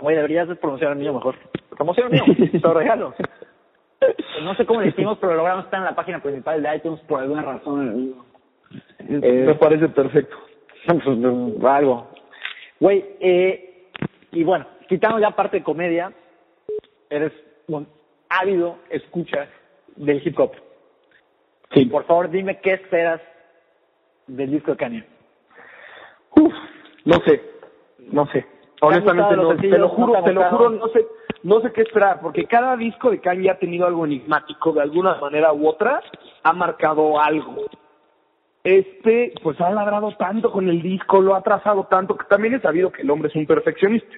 Güey, 0.00 0.16
deberías 0.16 0.48
de 0.48 0.56
promocionar 0.56 0.96
el 0.96 1.02
mío 1.02 1.14
mejor. 1.14 1.36
Promociona 1.76 2.16
el 2.16 2.22
mío, 2.22 2.50
te 2.50 2.58
lo 2.58 2.74
regalo. 2.74 3.14
No 4.42 4.54
sé 4.54 4.66
cómo 4.66 4.80
le 4.80 4.88
hicimos, 4.88 5.18
pero 5.18 5.34
logramos 5.34 5.64
estar 5.64 5.80
en 5.80 5.86
la 5.86 5.94
página 5.94 6.22
principal 6.22 6.62
de 6.62 6.76
iTunes 6.76 7.00
por 7.02 7.20
alguna 7.20 7.42
razón. 7.42 8.14
Eh, 8.98 9.44
Me 9.46 9.54
parece 9.54 9.88
perfecto. 9.88 10.36
Pues, 10.86 11.04
algo. 11.64 12.08
Güey, 12.78 13.04
eh, 13.20 13.88
y 14.32 14.44
bueno, 14.44 14.66
quitando 14.88 15.18
ya 15.18 15.30
parte 15.30 15.58
de 15.58 15.64
comedia, 15.64 16.12
eres 17.10 17.32
un 17.68 17.88
ávido 18.28 18.76
escucha 18.90 19.48
del 19.96 20.26
hip 20.26 20.38
hop. 20.38 20.52
Sí. 21.72 21.86
Por 21.86 22.04
favor, 22.04 22.30
dime 22.30 22.60
qué 22.60 22.74
esperas 22.74 23.20
del 24.26 24.50
disco 24.50 24.72
de 24.72 24.76
Kanye. 24.76 25.04
Uf, 26.36 26.52
no 27.04 27.18
sé, 27.20 27.42
no 28.12 28.26
sé. 28.26 28.46
Honestamente 28.82 29.36
no, 29.36 29.56
te 29.56 29.68
lo 29.68 29.78
¿No 29.78 29.88
juro, 29.88 30.22
te 30.22 30.32
lo 30.32 30.44
juro, 30.50 30.70
no 30.70 30.88
sé, 30.88 31.06
no 31.46 31.60
sé 31.60 31.72
qué 31.72 31.82
esperar, 31.82 32.20
porque 32.20 32.44
cada 32.46 32.76
disco 32.76 33.10
de 33.10 33.20
Kanye 33.20 33.50
ha 33.50 33.58
tenido 33.58 33.86
algo 33.86 34.04
enigmático, 34.04 34.72
de 34.72 34.82
alguna 34.82 35.14
manera 35.16 35.52
u 35.52 35.68
otra, 35.68 36.02
ha 36.42 36.52
marcado 36.52 37.20
algo. 37.20 37.66
Este, 38.64 39.32
pues 39.44 39.60
ha 39.60 39.70
ladrado 39.70 40.10
tanto 40.18 40.50
con 40.50 40.68
el 40.68 40.82
disco, 40.82 41.20
lo 41.20 41.36
ha 41.36 41.42
trazado 41.42 41.84
tanto, 41.84 42.16
que 42.16 42.26
también 42.26 42.54
he 42.54 42.60
sabido 42.60 42.90
que 42.90 43.02
el 43.02 43.10
hombre 43.10 43.28
es 43.28 43.36
un 43.36 43.46
perfeccionista. 43.46 44.12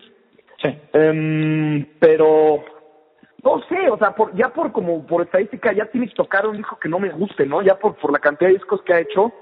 Sí. 0.62 0.74
Em, 0.94 1.86
pero 2.00 2.64
no 3.44 3.60
sé, 3.68 3.90
o 3.90 3.98
sea, 3.98 4.14
por, 4.14 4.34
ya 4.34 4.48
por 4.48 4.72
como 4.72 5.06
por 5.06 5.20
estadística 5.20 5.72
ya 5.72 5.84
tiene 5.84 6.08
que 6.08 6.14
tocar 6.14 6.46
un 6.46 6.56
disco 6.56 6.78
que 6.80 6.88
no 6.88 6.98
me 6.98 7.10
guste, 7.10 7.44
¿no? 7.44 7.60
Ya 7.60 7.78
por 7.78 7.94
por 7.96 8.10
la 8.10 8.20
cantidad 8.20 8.48
de 8.48 8.54
discos 8.54 8.80
que 8.82 8.94
ha 8.94 9.00
hecho, 9.00 9.34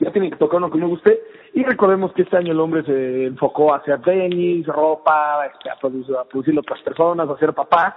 ya 0.00 0.10
tiene 0.12 0.30
que 0.30 0.36
tocar 0.36 0.58
uno 0.58 0.70
que 0.70 0.78
me 0.78 0.86
guste. 0.86 1.20
Y 1.52 1.62
recordemos 1.62 2.12
que 2.12 2.22
este 2.22 2.36
año 2.36 2.52
el 2.52 2.60
hombre 2.60 2.82
se 2.84 3.26
enfocó 3.26 3.74
hacia 3.74 3.98
tenis, 3.98 4.66
ropa, 4.66 5.46
este, 5.46 5.70
a, 5.70 5.76
producir, 5.76 6.16
a 6.16 6.24
producir 6.24 6.58
otras 6.58 6.80
personas, 6.82 7.28
a 7.28 7.38
ser 7.38 7.52
papá. 7.52 7.96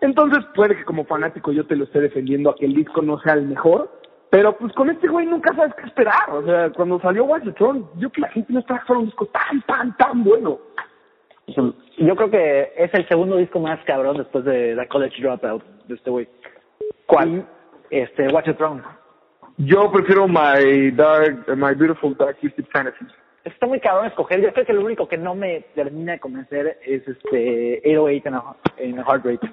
Entonces 0.00 0.44
puede 0.54 0.76
que 0.76 0.84
como 0.84 1.04
fanático 1.04 1.52
yo 1.52 1.66
te 1.66 1.76
lo 1.76 1.84
esté 1.84 2.00
defendiendo 2.00 2.50
a 2.50 2.56
que 2.56 2.66
el 2.66 2.74
disco 2.74 3.02
no 3.02 3.18
sea 3.20 3.34
el 3.34 3.46
mejor, 3.46 3.90
pero 4.30 4.56
pues 4.56 4.72
con 4.72 4.90
este 4.90 5.06
güey 5.06 5.26
nunca 5.26 5.54
sabes 5.54 5.74
qué 5.74 5.86
esperar. 5.86 6.30
O 6.30 6.44
sea, 6.44 6.70
cuando 6.70 7.00
salió 7.00 7.24
Watch 7.24 7.44
the 7.44 7.52
Throne, 7.52 7.84
yo 7.96 8.10
que 8.10 8.20
la 8.20 8.28
gente 8.28 8.52
no 8.52 8.60
esperaba 8.60 8.80
que 8.80 8.86
fuera 8.86 9.00
un 9.00 9.06
disco 9.06 9.26
tan, 9.26 9.62
tan, 9.62 9.96
tan 9.96 10.24
bueno. 10.24 10.58
Yo 11.46 12.16
creo 12.16 12.30
que 12.30 12.72
es 12.76 12.92
el 12.94 13.06
segundo 13.06 13.36
disco 13.36 13.60
más 13.60 13.78
cabrón 13.84 14.16
después 14.16 14.44
de 14.44 14.74
The 14.74 14.88
College 14.88 15.22
Dropout 15.22 15.62
de 15.86 15.94
este 15.94 16.10
güey. 16.10 16.28
¿Cuál? 17.06 17.46
Este, 17.90 18.28
Watch 18.28 18.46
the 18.46 18.54
Throne. 18.54 18.82
Yo 19.58 19.90
prefiero 19.92 20.26
My 20.26 20.90
Dark, 20.92 21.46
My 21.56 21.74
Beautiful 21.74 22.16
Dark 22.16 22.38
Twisted 22.40 22.64
Fantasy. 22.72 23.04
Está 23.44 23.66
muy 23.66 23.78
cabrón 23.78 24.06
escoger. 24.06 24.40
Yo 24.40 24.52
creo 24.52 24.66
que 24.66 24.72
lo 24.72 24.84
único 24.84 25.06
que 25.06 25.18
no 25.18 25.34
me 25.34 25.60
termina 25.74 26.12
de 26.12 26.18
convencer 26.20 26.78
es 26.84 27.06
este 27.06 27.80
808 27.84 28.28
en, 28.28 28.34
a, 28.34 28.42
en 28.78 28.98
a 28.98 29.04
Heart 29.04 29.24
Rate. 29.26 29.50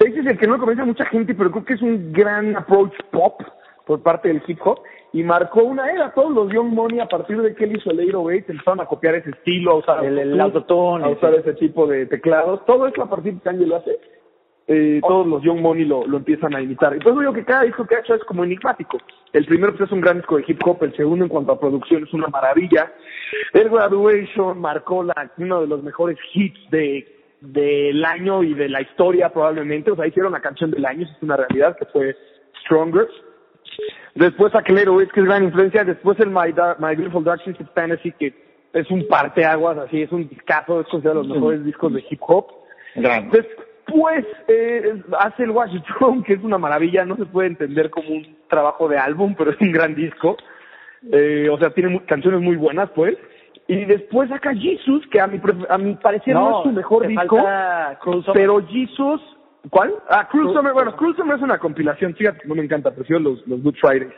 Ese 0.00 0.20
es 0.20 0.26
el 0.26 0.38
que 0.38 0.46
no 0.46 0.58
convence 0.58 0.82
a 0.82 0.86
mucha 0.86 1.04
gente, 1.06 1.34
pero 1.34 1.50
creo 1.50 1.64
que 1.64 1.74
es 1.74 1.82
un 1.82 2.12
gran 2.12 2.56
approach 2.56 2.94
pop 3.10 3.40
por 3.86 4.02
parte 4.02 4.28
del 4.28 4.42
hip 4.46 4.58
hop 4.64 4.80
y 5.12 5.22
marcó 5.22 5.62
una 5.62 5.90
era. 5.90 6.10
Todos 6.12 6.32
los 6.32 6.50
Young 6.52 6.72
Money, 6.72 7.00
a 7.00 7.06
partir 7.06 7.40
de 7.40 7.54
que 7.54 7.64
él 7.64 7.76
hizo 7.76 7.90
el 7.90 8.00
808, 8.00 8.44
empezaron 8.48 8.80
a 8.80 8.86
copiar 8.86 9.14
ese 9.16 9.30
estilo, 9.30 9.72
a 9.72 9.74
usar 9.76 10.04
El- 10.04 10.18
el 10.18 10.40
autotune, 10.40 11.04
a 11.04 11.08
usar 11.10 11.34
ese 11.34 11.52
tipo 11.52 11.86
de 11.86 12.06
teclados. 12.06 12.64
Todo 12.64 12.86
eso 12.86 13.02
a 13.02 13.10
partir 13.10 13.34
de 13.34 13.38
que 13.40 13.44
Kanye 13.44 13.66
lo 13.66 13.76
hace. 13.76 13.98
eh, 14.66 15.00
todos 15.06 15.26
los 15.26 15.42
Young 15.42 15.60
Money 15.60 15.84
lo, 15.84 16.06
lo 16.06 16.16
empiezan 16.16 16.54
a 16.56 16.62
imitar. 16.62 16.94
Eso 16.96 17.10
digo 17.20 17.34
que 17.34 17.44
cada 17.44 17.64
disco 17.64 17.86
que 17.86 17.96
ha 17.96 18.00
hecho 18.00 18.14
es 18.14 18.24
como 18.24 18.42
enigmático. 18.44 18.96
El 19.34 19.44
primero 19.46 19.72
pues, 19.74 19.88
es 19.88 19.92
un 19.92 20.00
gran 20.00 20.16
disco 20.18 20.36
de 20.36 20.44
hip 20.46 20.60
hop, 20.64 20.82
el 20.84 20.96
segundo 20.96 21.24
en 21.24 21.28
cuanto 21.28 21.52
a 21.52 21.60
producción 21.60 22.04
es 22.04 22.12
una 22.14 22.28
maravilla. 22.28 22.92
El 23.52 23.68
Graduation 23.68 24.58
marcó 24.58 25.02
la, 25.02 25.30
uno 25.36 25.60
de 25.60 25.66
los 25.66 25.82
mejores 25.82 26.16
hits 26.32 26.70
de 26.70 27.10
del 27.40 28.02
año 28.06 28.42
y 28.42 28.54
de 28.54 28.70
la 28.70 28.80
historia 28.80 29.28
probablemente. 29.30 29.90
O 29.90 29.96
sea, 29.96 30.06
hicieron 30.06 30.32
la 30.32 30.40
canción 30.40 30.70
del 30.70 30.86
año, 30.86 31.02
eso 31.02 31.12
es 31.16 31.22
una 31.22 31.36
realidad, 31.36 31.76
que 31.76 31.84
fue 31.86 32.16
Stronger. 32.62 33.06
Después 34.14 34.54
Aquelero 34.54 35.00
es 35.00 35.10
que 35.12 35.20
es 35.20 35.26
gran 35.26 35.44
influencia. 35.44 35.84
Después 35.84 36.18
el 36.20 36.30
My, 36.30 36.52
Dark- 36.52 36.78
My 36.78 36.94
Beautiful 36.94 37.24
Dark 37.24 37.42
Twisted 37.44 37.66
Fantasy, 37.74 38.12
que 38.12 38.32
es 38.72 38.90
un 38.90 39.06
parteaguas, 39.08 39.76
así, 39.78 40.02
es 40.02 40.12
un 40.12 40.28
discazo, 40.28 40.80
es 40.80 40.86
considerado 40.86 41.22
de 41.22 41.28
los 41.28 41.36
mejores 41.36 41.64
discos 41.64 41.92
de 41.92 42.04
hip 42.08 42.20
hop. 42.26 42.46
Después 42.94 43.46
eh, 44.48 45.02
hace 45.18 45.44
el 45.44 45.50
Washington, 45.50 46.22
que 46.24 46.34
es 46.34 46.42
una 46.42 46.58
maravilla, 46.58 47.04
no 47.04 47.16
se 47.16 47.26
puede 47.26 47.48
entender 47.48 47.90
como 47.90 48.08
un 48.10 48.36
trabajo 48.48 48.88
de 48.88 48.98
álbum, 48.98 49.34
pero 49.36 49.50
es 49.50 49.60
un 49.60 49.72
gran 49.72 49.94
disco. 49.94 50.36
Eh, 51.12 51.48
o 51.50 51.58
sea, 51.58 51.70
tiene 51.70 52.00
canciones 52.06 52.40
muy 52.40 52.56
buenas, 52.56 52.90
pues. 52.94 53.16
Y 53.66 53.84
después 53.86 54.28
saca 54.28 54.54
Jesus, 54.54 55.06
que 55.10 55.20
a 55.20 55.26
mi, 55.26 55.40
a 55.68 55.78
mi 55.78 55.94
parecer 55.94 56.34
no, 56.34 56.58
es 56.58 56.64
su 56.64 56.72
mejor 56.72 57.06
disco, 57.06 57.36
pero 58.32 58.66
Jesus... 58.66 59.20
¿Cuál? 59.70 59.94
Ah, 60.10 60.28
Cruel 60.30 60.48
Cruel- 60.48 60.56
Summer. 60.56 60.72
Bueno, 60.74 60.94
Cruel 60.96 61.16
Summer 61.16 61.36
es 61.36 61.42
una 61.42 61.58
compilación, 61.58 62.14
fíjate, 62.14 62.46
no 62.46 62.54
me 62.54 62.62
encanta, 62.62 62.90
prefiero 62.94 63.20
los, 63.22 63.46
los 63.46 63.62
Good 63.62 63.76
Fridays 63.80 64.12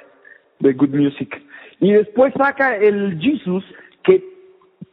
de 0.58 0.72
Good 0.72 0.88
Music. 0.88 1.40
Y 1.78 1.92
después 1.92 2.34
saca 2.36 2.76
el 2.76 3.16
Jesus, 3.20 3.64
que 4.02 4.24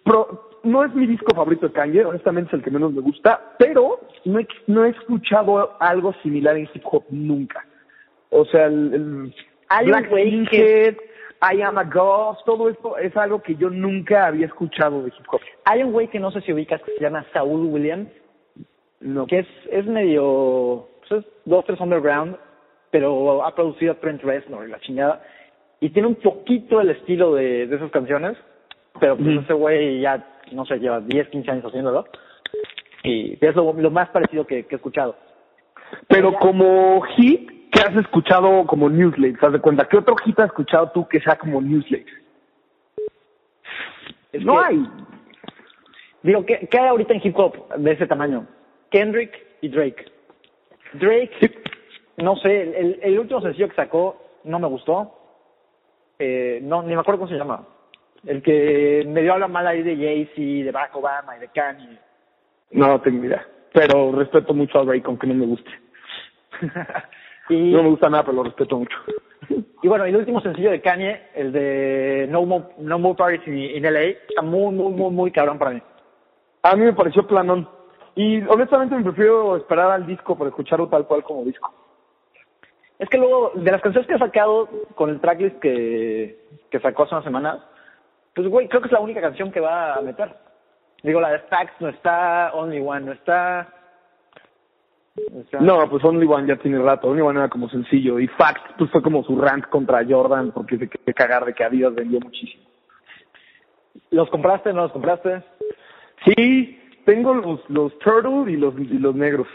pro- 0.04 0.52
no 0.64 0.84
es 0.84 0.94
mi 0.96 1.06
disco 1.06 1.36
favorito 1.36 1.68
de 1.68 1.74
Kanye, 1.74 2.06
honestamente 2.06 2.50
es 2.50 2.54
el 2.54 2.64
que 2.64 2.72
menos 2.72 2.94
me 2.94 3.02
gusta, 3.02 3.56
pero 3.60 4.00
no 4.26 4.40
he, 4.40 4.48
no 4.68 4.86
he 4.86 4.90
escuchado 4.90 5.76
algo 5.80 6.14
similar 6.24 6.58
en 6.58 6.70
hip 6.74 6.84
hop 6.86 7.04
nunca. 7.10 7.66
O 8.30 8.46
sea, 8.46 8.66
el, 8.66 8.94
el 8.94 9.36
Hay 9.70 9.88
Black 9.88 10.10
I 11.52 11.62
Am 11.62 11.78
a 11.78 11.84
Ghost, 11.84 12.46
todo 12.46 12.70
esto 12.70 12.98
es 12.98 13.16
algo 13.18 13.42
que 13.42 13.56
yo 13.56 13.70
nunca 13.70 14.28
había 14.28 14.46
escuchado 14.46 15.04
de 15.04 15.10
hip 15.10 15.26
hop. 15.30 15.42
Hay 15.66 15.84
un 15.84 15.92
güey 15.92 16.08
que 16.08 16.20
no 16.20 16.32
sé 16.32 16.40
si 16.42 16.54
ubicas 16.54 16.82
que 16.84 16.94
se 16.94 17.02
llama 17.04 17.26
Saul 17.34 17.66
Williams, 17.66 18.10
No. 19.02 19.28
que 19.28 19.40
es, 19.40 19.48
es 19.70 19.86
medio, 19.86 20.88
pues 21.02 21.24
es 21.24 21.32
dos, 21.44 21.66
tres 21.66 21.80
underground, 21.82 22.38
pero 22.92 23.44
ha 23.46 23.54
producido 23.54 23.92
a 23.92 23.96
Trent 23.96 24.24
Reznor 24.24 24.68
y 24.68 24.72
la 24.72 24.80
chingada. 24.80 25.22
Y 25.82 25.90
tiene 25.90 26.08
un 26.08 26.16
poquito 26.16 26.80
el 26.80 26.92
estilo 26.92 27.36
de, 27.36 27.68
de 27.68 27.76
esas 27.76 27.92
canciones, 27.92 28.38
pero 29.02 29.18
pues 29.18 29.44
ese 29.44 29.54
güey 29.54 30.00
ya, 30.00 30.26
no 30.54 30.66
sé, 30.66 30.80
lleva 30.80 31.00
10, 31.00 31.30
15 31.30 31.52
años 31.52 31.66
haciéndolo. 31.66 32.06
Y 33.04 33.38
es 33.46 33.56
lo, 33.56 33.74
lo 33.74 33.92
más 33.92 34.10
parecido 34.10 34.46
que, 34.48 34.66
que 34.66 34.76
he 34.76 34.78
escuchado. 34.78 35.16
Pero 36.08 36.32
Ya. 36.32 36.40
como 36.40 37.02
hit, 37.18 37.70
¿qué 37.72 37.82
has 37.82 37.96
escuchado 37.98 38.66
como 38.66 38.90
Newslate? 38.90 39.34
¿Te 39.34 39.40
das 39.42 39.54
de 39.54 39.60
cuenta? 39.60 39.88
¿Qué 39.88 39.98
otro 39.98 40.16
hit 40.18 40.40
has 40.40 40.48
escuchado 40.48 40.92
tú 40.92 41.08
que 41.08 41.20
sea 41.20 41.38
como 41.38 41.62
Newslate? 41.62 42.06
Es 44.32 44.44
no 44.44 44.54
que- 44.60 44.66
hay. 44.66 44.88
Digo, 46.24 46.46
¿qué, 46.46 46.68
¿qué 46.72 46.80
hay 46.80 46.88
ahorita 46.88 47.14
en 47.14 47.22
hip 47.24 47.38
hop 47.38 47.68
de 47.76 47.92
ese 47.92 48.08
tamaño? 48.08 48.48
Kendrick 48.90 49.32
y 49.62 49.68
Drake. 49.70 50.06
Drake, 50.94 51.32
Sí. 51.42 51.52
no 52.18 52.36
sé, 52.38 52.62
el, 52.80 53.00
el 53.02 53.20
último 53.20 53.42
sencillo 53.42 53.68
que 53.68 53.76
sacó 53.76 54.22
no 54.46 54.60
me 54.60 54.68
gustó. 54.68 55.20
Eh, 56.20 56.60
no, 56.64 56.82
ni 56.84 56.94
me 56.96 57.02
acuerdo 57.02 57.20
cómo 57.22 57.30
se 57.32 57.38
llama. 57.38 57.66
El 58.26 58.42
que 58.42 59.04
medio 59.08 59.34
habla 59.34 59.48
mal 59.48 59.68
ahí 59.68 59.84
de 59.84 59.98
Jay-Z, 59.98 60.66
de 60.66 60.72
Barack 60.72 60.96
Obama 60.96 61.36
y 61.36 61.42
de 61.42 61.48
Kanye. 61.50 62.00
No 62.72 63.00
tengo 63.02 63.26
idea. 63.26 63.46
Pero 63.74 64.12
respeto 64.12 64.54
mucho 64.54 64.80
a 64.80 64.86
Drake, 64.86 65.04
aunque 65.06 65.28
no 65.28 65.34
me 65.34 65.46
guste. 65.46 65.70
y, 67.50 67.72
No 67.72 67.84
me 67.84 67.90
gusta 67.90 68.10
nada, 68.10 68.24
pero 68.24 68.38
lo 68.38 68.44
respeto 68.44 68.78
mucho. 68.78 68.98
y 69.82 69.88
bueno, 69.88 70.06
el 70.06 70.16
último 70.16 70.40
sencillo 70.42 70.72
de 70.72 70.82
Kanye, 70.82 71.22
el 71.36 71.52
de 71.52 72.28
No 72.30 72.46
More, 72.46 72.66
no 72.78 73.00
More 73.00 73.18
Parties 73.18 73.48
in, 73.48 73.84
LA, 73.84 74.00
está 74.30 74.42
muy, 74.42 74.74
muy, 74.74 74.92
muy, 74.94 75.12
muy 75.12 75.32
cabrón 75.32 75.58
para 75.58 75.72
mí. 75.72 75.82
A 76.62 76.76
mí 76.76 76.86
me 76.86 76.94
pareció 76.94 77.28
planón. 77.28 77.68
Y 78.16 78.42
honestamente 78.44 78.96
me 78.96 79.04
prefiero 79.04 79.58
esperar 79.58 79.92
al 79.92 80.06
disco 80.06 80.38
para 80.38 80.50
escucharlo 80.50 80.88
tal 80.88 81.06
cual 81.08 81.24
como 81.24 81.44
disco. 81.44 81.74
Es 83.00 83.10
que 83.10 83.18
luego, 83.18 83.52
de 83.56 83.72
las 83.72 83.82
canciones 83.82 84.08
que 84.08 84.14
ha 84.14 84.20
sacado 84.20 84.70
con 84.96 85.10
el 85.10 85.20
tracklist 85.20 85.60
que, 85.60 86.38
que 86.70 86.80
sacó 86.80 87.04
hace 87.04 87.16
una 87.16 87.24
semana, 87.24 87.66
pues 88.36 88.48
güey, 88.48 88.68
creo 88.68 88.82
que 88.82 88.88
es 88.88 88.92
la 88.92 89.00
única 89.00 89.22
canción 89.22 89.52
que 89.52 89.60
va 89.60 89.96
a 89.96 90.02
meter. 90.02 90.34
Digo, 91.04 91.20
la 91.20 91.32
de 91.32 91.40
Facts 91.40 91.74
no 91.80 91.90
está, 91.90 92.52
Only 92.54 92.80
One 92.80 93.06
no 93.06 93.12
está. 93.12 93.68
o 95.18 95.44
sea, 95.50 95.60
No, 95.60 95.90
pues 95.90 96.04
Only 96.04 96.26
One 96.26 96.48
ya 96.48 96.56
tiene 96.56 96.80
rato. 96.80 97.10
Only 97.10 97.22
One 97.22 97.40
era 97.40 97.50
como 97.50 97.70
sencillo. 97.70 98.20
Y 98.20 98.28
Fact, 98.28 98.78
pues 98.78 98.90
fue 98.90 99.02
como 99.02 99.24
su 99.24 99.38
rant 99.40 99.66
contra 99.68 100.06
Jordan 100.08 100.52
porque 100.52 100.78
se 100.78 100.90
quería 100.90 101.14
cagar 101.14 101.46
de 101.46 101.54
que 101.54 101.64
Adidas 101.64 101.94
vendió 101.94 102.20
muchísimo. 102.22 102.64
¿Los 104.12 104.30
compraste 104.30 104.72
no 104.74 104.84
los 104.84 104.92
compraste? 104.92 105.44
Sí, 106.26 106.80
tengo 107.06 107.34
los, 107.34 107.70
los 107.70 107.98
Turtle 108.00 108.52
y 108.52 108.58
los, 108.58 108.74
y 108.80 108.98
los 108.98 109.16
negros. 109.16 109.48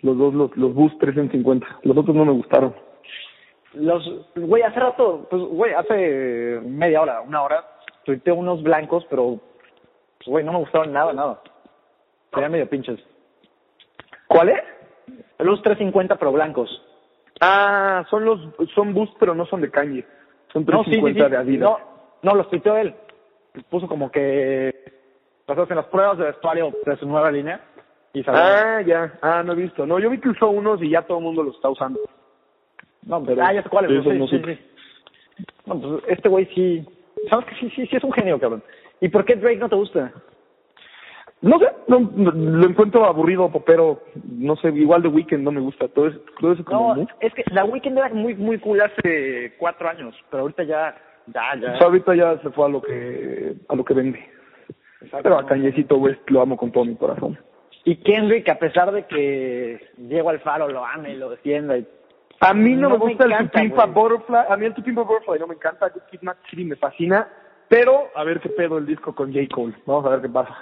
Los 0.00 0.18
dos, 0.18 0.34
los, 0.34 0.56
los 0.56 0.74
Boost 0.74 0.98
350. 0.98 1.66
Los 1.84 1.96
otros 1.96 2.16
no 2.16 2.24
me 2.24 2.32
gustaron. 2.32 2.74
Los, 3.74 4.04
güey, 4.34 4.62
hace 4.62 4.80
rato, 4.80 5.26
pues 5.30 5.42
güey, 5.42 5.72
hace 5.72 6.60
media 6.64 7.00
hora, 7.00 7.20
una 7.22 7.42
hora, 7.42 7.64
tuiteé 8.04 8.32
unos 8.32 8.62
blancos, 8.62 9.04
pero, 9.10 9.38
pues 10.18 10.26
güey, 10.28 10.44
no 10.44 10.52
me 10.52 10.58
gustaron 10.58 10.92
nada, 10.92 11.12
nada. 11.12 11.40
Serían 12.32 12.52
medio 12.52 12.68
pinches. 12.68 12.98
¿Cuál 14.26 14.50
es? 14.50 14.62
Los 15.38 15.60
350 15.62 16.16
pero 16.16 16.32
blancos. 16.32 16.82
Ah, 17.40 18.04
son 18.10 18.24
los, 18.24 18.40
son 18.74 18.94
Boost, 18.94 19.14
pero 19.18 19.34
no 19.34 19.44
son 19.46 19.60
de 19.60 19.70
Kanye. 19.70 20.04
Son 20.52 20.64
No, 20.64 20.84
sí, 20.84 20.92
sí, 20.92 21.00
350 21.00 21.24
sí. 21.24 21.30
de 21.30 21.36
Adidas. 21.36 21.62
No, 21.70 21.78
no, 22.22 22.34
los 22.36 22.48
tuiteó 22.48 22.76
él. 22.76 22.94
Puso 23.68 23.88
como 23.88 24.10
que 24.10 24.72
pasaste 25.44 25.72
en 25.74 25.78
las 25.78 25.86
pruebas 25.86 26.18
de 26.18 26.24
vestuario 26.24 26.72
de 26.86 26.96
su 26.96 27.06
nueva 27.06 27.30
línea 27.30 27.60
y 28.14 28.22
salió. 28.22 28.40
Ah, 28.42 28.80
ya. 28.82 29.12
Ah, 29.20 29.42
no 29.44 29.52
he 29.52 29.56
visto. 29.56 29.84
No, 29.84 29.98
yo 29.98 30.08
vi 30.08 30.18
que 30.20 30.28
usó 30.30 30.48
unos 30.48 30.80
y 30.82 30.90
ya 30.90 31.02
todo 31.02 31.18
el 31.18 31.24
mundo 31.24 31.42
los 31.42 31.56
está 31.56 31.68
usando. 31.68 32.00
no, 33.02 33.22
pero- 33.24 33.42
ah, 33.44 33.52
ya 33.52 33.62
sé 33.62 33.68
cuáles, 33.68 33.90
sí, 33.90 34.10
sí, 34.10 34.18
no 34.18 34.26
sí, 34.28 34.36
supe. 34.38 34.56
sí. 34.56 35.44
No, 35.66 35.80
pues 35.80 36.04
este 36.08 36.28
güey 36.28 36.46
sí, 36.54 36.86
sabes 37.28 37.46
que 37.46 37.54
sí, 37.56 37.70
sí, 37.70 37.86
sí 37.86 37.96
es 37.96 38.04
un 38.04 38.12
genio, 38.12 38.38
cabrón. 38.38 38.62
¿Y 39.00 39.08
por 39.08 39.24
qué 39.24 39.36
Drake 39.36 39.58
no 39.58 39.68
te 39.68 39.76
gusta? 39.76 40.12
No 41.40 41.58
sé, 41.58 41.66
no, 41.88 41.98
lo 41.98 42.68
encuentro 42.68 43.04
aburrido, 43.04 43.50
pero 43.66 44.00
no 44.24 44.54
sé, 44.56 44.68
igual 44.68 45.02
de 45.02 45.08
Weekend 45.08 45.42
no 45.42 45.50
me 45.50 45.60
gusta. 45.60 45.88
Todo 45.88 46.06
eso, 46.06 46.20
todo 46.40 46.52
eso 46.52 46.64
como 46.64 46.94
No, 46.94 47.06
es 47.18 47.34
que 47.34 47.42
la 47.50 47.64
Weekend 47.64 47.98
era 47.98 48.10
muy, 48.10 48.36
muy 48.36 48.58
cool 48.58 48.80
hace 48.80 49.52
cuatro 49.58 49.88
años, 49.88 50.14
pero 50.30 50.42
ahorita 50.42 50.62
ya, 50.62 50.94
ya, 51.26 51.60
ya. 51.60 51.72
O 51.72 51.78
sea, 51.78 51.86
ahorita 51.88 52.14
ya 52.14 52.38
se 52.38 52.50
fue 52.50 52.66
a 52.66 52.68
lo 52.68 52.80
que 52.80 53.56
a 53.68 53.74
lo 53.74 53.84
que 53.84 53.94
vende. 53.94 54.24
Pero 55.22 55.36
a 55.36 55.46
Cañecito 55.46 55.96
West 55.96 56.20
lo 56.30 56.42
amo 56.42 56.56
con 56.56 56.70
todo 56.70 56.84
mi 56.84 56.94
corazón. 56.94 57.36
Y 57.84 57.96
Kendrick, 57.96 58.48
a 58.48 58.60
pesar 58.60 58.92
de 58.92 59.06
que 59.06 59.80
Diego 59.96 60.30
Alfaro 60.30 60.68
lo 60.68 60.86
ame 60.86 61.14
y 61.14 61.16
lo 61.16 61.30
defienda, 61.30 61.76
y 61.76 61.84
A 62.44 62.54
mí 62.54 62.74
no, 62.74 62.88
No 62.88 62.98
me 62.98 62.98
me 62.98 63.10
gusta 63.12 63.24
el 63.24 63.50
Tupimpa. 63.50 63.86
Butterfly. 63.86 64.36
A 64.48 64.56
mí 64.56 64.66
el 64.66 64.74
Tupimpa 64.74 65.02
Butterfly 65.02 65.38
no 65.38 65.46
me 65.46 65.54
encanta. 65.54 65.88
Good 65.88 66.02
Kid, 66.10 66.22
Mad 66.22 66.36
City 66.50 66.64
me 66.64 66.76
fascina. 66.76 67.28
Pero 67.68 68.08
a 68.14 68.24
ver 68.24 68.40
qué 68.40 68.48
pedo 68.50 68.78
el 68.78 68.86
disco 68.86 69.14
con 69.14 69.32
J. 69.32 69.46
Cole. 69.54 69.74
Vamos 69.86 70.04
a 70.06 70.10
ver 70.10 70.20
qué 70.22 70.28
pasa. 70.28 70.54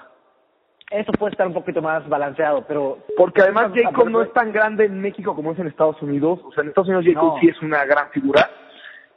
eso 0.91 1.11
puede 1.13 1.33
estar 1.33 1.47
un 1.47 1.55
poquito 1.55 1.81
más 1.83 2.09
balanceado, 2.09 2.65
pero 2.69 2.99
Porque 3.17 3.41
además 3.43 3.73
J. 3.75 3.91
Cole 3.93 4.13
no 4.13 4.23
es 4.23 4.33
tan 4.33 4.53
grande 4.53 4.85
en 4.85 5.01
México 5.01 5.35
como 5.35 5.53
es 5.53 5.59
en 5.59 5.67
Estados 5.69 6.01
Unidos. 6.03 6.39
O 6.45 6.53
sea, 6.53 6.63
en 6.63 6.69
Estados 6.69 6.89
Unidos 6.89 7.07
J. 7.07 7.19
Cole 7.19 7.33
No. 7.35 7.41
sí 7.41 7.49
es 7.49 7.63
una 7.63 7.85
gran 7.85 8.11
figura. 8.11 8.49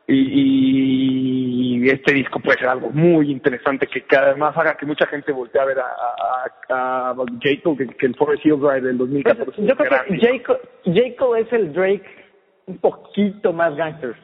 Y, 0.08 1.86
y 1.86 1.90
este 1.90 2.14
disco 2.14 2.40
puede 2.40 2.58
ser 2.60 2.68
algo 2.70 2.90
muy 2.92 3.32
interesante 3.32 3.88
que, 3.88 4.04
que 4.04 4.16
además 4.18 4.56
haga 4.58 4.76
que 4.76 4.86
mucha 4.86 5.06
gente 5.08 5.32
voltee 5.32 5.62
a 5.62 5.66
ver 5.66 5.80
a, 5.80 5.86
a, 6.70 7.10
a 7.12 7.16
J. 7.16 7.28
Cole, 7.64 7.78
que, 7.78 7.88
que 7.96 8.06
el 8.08 8.16
Forest 8.16 8.46
Hills 8.46 8.60
Drive 8.62 8.82
del 8.82 8.98
2014. 8.98 9.46
Pues, 9.46 9.58
yo 9.68 9.76
creo 9.76 9.90
que 10.08 10.18
J. 10.18 10.44
Cole, 10.46 10.60
J. 10.86 11.16
Cole 11.18 11.42
es 11.42 11.54
el 11.54 11.74
Drake 11.74 12.23
un 12.68 12.78
poquito 12.78 13.54
más 13.54 13.76
gangster. 13.76 14.16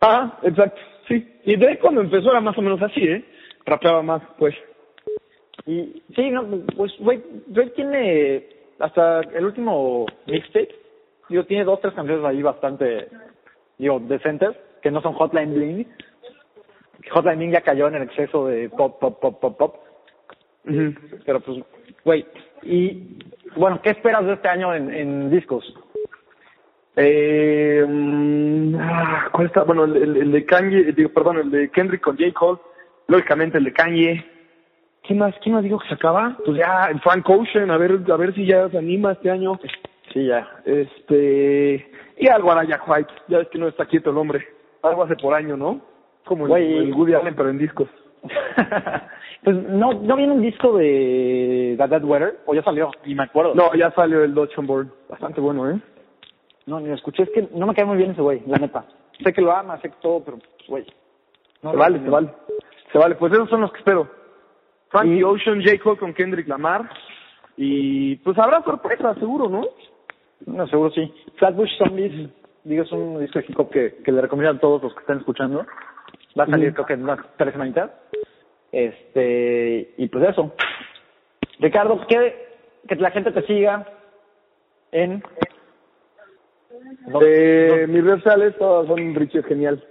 Ah, 0.00 0.38
exacto, 0.42 0.80
sí. 1.08 1.26
Y 1.44 1.56
Drake 1.56 1.78
cuando 1.78 2.00
empezó 2.00 2.30
era 2.30 2.40
más 2.40 2.56
o 2.58 2.62
menos 2.62 2.80
así, 2.82 3.00
¿eh? 3.02 3.24
Rapeaba 3.66 4.02
más, 4.02 4.22
pues. 4.38 4.54
Y 5.66 6.02
sí, 6.14 6.30
no, 6.30 6.46
pues 6.76 6.92
güey, 6.98 7.22
Drake 7.46 7.70
tiene 7.70 8.46
hasta 8.78 9.20
el 9.20 9.44
último 9.44 10.06
mixtape, 10.26 10.74
digo, 11.28 11.44
tiene 11.44 11.64
dos, 11.64 11.80
tres 11.80 11.94
canciones 11.94 12.24
ahí 12.24 12.42
bastante, 12.42 13.08
digo, 13.76 14.00
decentes. 14.00 14.56
que 14.80 14.90
no 14.90 15.00
son 15.02 15.14
Hotline 15.14 15.54
Bling. 15.54 15.86
Hotline 17.10 17.38
Bling 17.38 17.52
ya 17.52 17.60
cayó 17.62 17.88
en 17.88 17.96
el 17.96 18.02
exceso 18.02 18.46
de 18.46 18.68
pop, 18.70 18.98
pop, 19.00 19.20
pop, 19.20 19.40
pop, 19.40 19.58
pop. 19.58 19.76
Ujú. 20.64 20.94
Pero 21.24 21.40
pues, 21.40 21.58
güey, 22.04 22.26
y 22.62 23.18
bueno, 23.56 23.80
¿qué 23.82 23.90
esperas 23.90 24.24
de 24.26 24.34
este 24.34 24.48
año 24.48 24.74
en, 24.74 24.92
en 24.92 25.30
discos? 25.30 25.64
Eh, 27.00 27.84
mm, 27.88 28.74
ah, 28.80 29.28
¿Cuál 29.32 29.46
está? 29.46 29.62
Bueno, 29.62 29.84
el, 29.84 29.96
el- 29.96 30.16
el 30.16 30.32
de 30.32 30.44
Kanye, 30.44 30.92
digo, 30.92 31.10
perdón, 31.10 31.38
el 31.38 31.50
de 31.50 31.70
Kendrick 31.70 32.00
con 32.02 32.16
J. 32.18 32.32
Cole, 32.32 32.58
lógicamente 33.06 33.58
el 33.58 33.64
de 33.64 33.72
Kanye. 33.72 34.24
¿Quién 35.04 35.20
más, 35.20 35.32
quién 35.42 35.54
más 35.54 35.62
dijo 35.62 35.78
que 35.78 35.86
se 35.88 35.94
acaba? 35.94 36.36
Pues 36.44 36.58
ya, 36.58 36.86
el 36.90 37.00
Frank 37.00 37.28
Ocean, 37.30 37.70
a 37.70 37.76
ver, 37.78 38.00
a 38.10 38.16
ver 38.16 38.34
si 38.34 38.44
ya 38.46 38.68
se 38.68 38.78
anima 38.78 39.12
este 39.12 39.30
año. 39.30 39.58
Sí, 40.12 40.26
ya. 40.26 40.48
Este, 40.64 41.88
y 42.18 42.26
algo 42.28 42.50
hará 42.50 42.64
Jack 42.64 42.82
White, 42.88 43.12
ya 43.28 43.38
ves 43.38 43.48
que 43.48 43.58
no 43.58 43.68
está 43.68 43.86
quieto 43.86 44.10
el 44.10 44.16
hombre. 44.18 44.44
Algo 44.82 45.04
hace 45.04 45.14
por 45.16 45.34
año, 45.34 45.56
¿no? 45.56 45.80
Como 46.24 46.44
el, 46.46 46.50
Güey. 46.50 46.76
el 46.78 46.92
Woody 46.94 47.14
Allen, 47.14 47.34
pero 47.36 47.48
en 47.50 47.58
discos. 47.58 47.88
pues 49.44 49.56
no, 49.68 49.92
no 49.94 50.16
viene 50.16 50.32
un 50.32 50.42
disco 50.42 50.76
de 50.76 51.76
The 51.78 51.86
Dead 51.88 52.04
Weather, 52.04 52.38
o 52.46 52.54
ya 52.54 52.62
salió, 52.64 52.90
y 53.04 53.14
me 53.14 53.22
acuerdo. 53.22 53.54
No, 53.54 53.72
ya 53.74 53.92
salió 53.92 54.24
el 54.24 54.34
Dodge 54.34 54.58
on 54.58 54.66
Board, 54.66 54.88
bastante 55.08 55.40
bueno, 55.40 55.70
¿eh? 55.70 55.78
No, 56.68 56.80
ni 56.80 56.88
lo 56.88 56.94
escuché, 56.94 57.22
es 57.22 57.30
que 57.30 57.48
no 57.52 57.66
me 57.66 57.74
cae 57.74 57.84
muy 57.86 57.96
bien 57.96 58.10
ese 58.10 58.20
güey, 58.20 58.42
la 58.46 58.58
neta. 58.58 58.84
Sé 59.24 59.32
que 59.32 59.40
lo 59.40 59.52
ama, 59.52 59.80
sé 59.80 59.88
que 59.88 59.96
todo, 60.02 60.22
pero, 60.22 60.38
pues, 60.38 60.68
güey. 60.68 60.86
No 61.62 61.70
se 61.72 61.76
vale, 61.78 61.98
se 62.00 62.08
vale. 62.10 62.28
Se 62.92 62.98
vale, 62.98 63.14
pues 63.14 63.32
esos 63.32 63.48
son 63.48 63.62
los 63.62 63.72
que 63.72 63.78
espero. 63.78 64.08
Frankie 64.90 65.18
Y- 65.18 65.22
Ocean, 65.24 65.62
J. 65.64 65.78
Cole 65.82 65.98
con 65.98 66.12
Kendrick 66.14 66.46
Lamar. 66.46 66.88
Y 67.56 68.16
pues 68.16 68.38
habrá 68.38 68.62
sorpresa, 68.62 69.14
seguro, 69.14 69.48
¿no? 69.48 69.62
No, 70.46 70.66
seguro 70.68 70.90
sí. 70.92 71.12
Flatbush 71.36 71.76
Zombies, 71.78 72.30
digo, 72.64 72.84
es 72.84 72.92
un 72.92 73.18
disco 73.18 73.38
de 73.40 73.46
hip 73.48 73.58
hop 73.58 73.70
que, 73.70 73.96
que 74.04 74.12
le 74.12 74.20
recomiendo 74.20 74.56
a 74.56 74.60
todos 74.60 74.82
los 74.82 74.94
que 74.94 75.00
estén 75.00 75.18
escuchando. 75.18 75.66
Va 76.38 76.44
a 76.44 76.46
salir, 76.46 76.72
creo 76.74 76.86
que 76.86 76.92
en 76.92 77.02
unas 77.02 77.18
tres 77.36 77.52
semanitas. 77.52 77.90
Este, 78.70 79.94
y 79.96 80.06
pues 80.08 80.28
eso. 80.28 80.52
Ricardo, 81.58 82.00
¿qué, 82.06 82.46
que 82.86 82.94
la 82.96 83.10
gente 83.10 83.32
te 83.32 83.42
siga 83.46 83.86
en... 84.92 85.22
No- 87.06 87.20
Eh, 87.22 87.86
mis 87.88 88.04
redes 88.04 88.22
sociales 88.22 88.54
todas 88.58 88.86
son 88.86 89.14
Richie 89.14 89.42
Genial. 89.42 89.82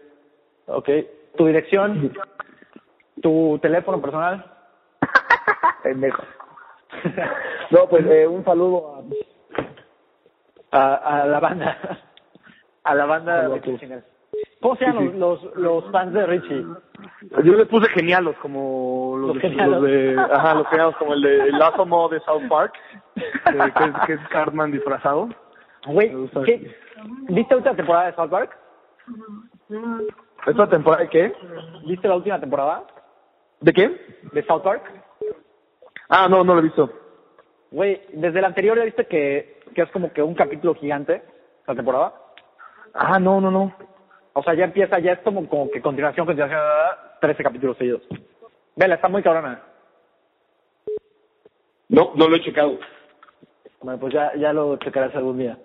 Ok. 0.67 0.89
Tu 1.37 1.45
dirección, 1.45 2.13
tu 3.21 3.59
teléfono 3.61 4.01
personal. 4.01 4.43
Pendejo. 5.83 6.23
No, 7.71 7.87
pues 7.89 8.05
eh, 8.07 8.27
un 8.27 8.43
saludo 8.43 9.03
a... 10.71 10.79
a, 10.79 11.21
a 11.23 11.25
la 11.27 11.39
banda. 11.39 11.77
A 12.83 12.95
la 12.95 13.05
banda 13.05 13.41
de 13.49 13.55
Richie 13.55 13.77
Genial. 13.77 14.03
¿Cómo 14.61 14.75
se 14.75 14.85
llaman 14.85 15.19
los, 15.19 15.43
los, 15.43 15.55
los 15.55 15.91
fans 15.91 16.13
de 16.13 16.25
Richie? 16.25 16.65
Yo 17.43 17.53
les 17.53 17.67
puse 17.67 17.89
genialos, 17.91 18.35
como 18.41 19.15
los, 19.17 19.27
Los 19.33 19.35
de, 19.35 19.49
genialos. 19.49 19.81
los 19.81 19.91
de... 19.91 20.15
Ajá, 20.31 20.55
los 20.55 20.67
genialos, 20.67 20.95
como 20.97 21.13
el 21.13 21.21
de 21.21 21.35
el 21.49 21.61
Asomo 21.61 22.09
de 22.09 22.19
South 22.21 22.47
Park, 22.49 22.73
que, 23.15 23.57
es, 23.85 23.93
que 24.07 24.13
es 24.13 24.19
Cartman 24.29 24.71
disfrazado. 24.71 25.29
Güey. 25.87 26.13
¿viste 27.29 27.51
la 27.51 27.57
última 27.57 27.75
temporada 27.75 28.07
de 28.07 28.15
South 28.15 28.29
Park? 28.29 28.57
¿Esta 30.45 30.69
temporada 30.69 31.03
de 31.03 31.09
qué? 31.09 31.33
¿Viste 31.85 32.07
la 32.07 32.15
última 32.15 32.39
temporada 32.39 32.83
¿De 33.61 33.73
qué? 33.73 34.17
de 34.31 34.43
South 34.45 34.63
Park? 34.63 34.83
Ah, 36.09 36.27
no, 36.29 36.43
no 36.43 36.53
lo 36.53 36.59
he 36.59 36.63
visto. 36.63 36.89
Güey, 37.71 38.01
desde 38.13 38.41
la 38.41 38.47
anterior 38.47 38.77
ya 38.77 38.85
viste 38.85 39.05
que, 39.07 39.61
que 39.73 39.81
es 39.81 39.91
como 39.91 40.11
que 40.13 40.21
un 40.21 40.35
capítulo 40.35 40.75
gigante, 40.75 41.21
la 41.65 41.75
temporada. 41.75 42.13
Ah, 42.93 43.19
no, 43.19 43.41
no, 43.41 43.51
no. 43.51 43.73
O 44.33 44.43
sea, 44.43 44.53
ya 44.53 44.65
empieza, 44.65 44.99
ya 44.99 45.13
es 45.13 45.19
como, 45.19 45.47
como 45.49 45.69
que 45.69 45.81
continuación, 45.81 46.25
continuación, 46.25 46.61
13 47.19 47.43
capítulos 47.43 47.77
seguidos. 47.77 48.03
Vela, 48.75 48.95
está 48.95 49.07
muy 49.07 49.23
cabrona. 49.23 49.61
No, 51.89 52.11
no 52.15 52.27
lo 52.27 52.35
he 52.35 52.41
checado. 52.41 52.77
Bueno, 53.81 53.99
pues 53.99 54.13
ya, 54.13 54.33
ya 54.35 54.53
lo 54.53 54.77
checarás 54.77 55.15
algún 55.15 55.39
día. 55.39 55.57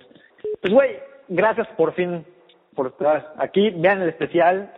Pues, 0.61 0.72
güey, 0.72 0.98
gracias 1.28 1.68
por 1.76 1.94
fin 1.94 2.24
por 2.74 2.88
estar 2.88 3.35
aquí. 3.38 3.70
Vean 3.70 4.02
el 4.02 4.09
especial. 4.09 4.72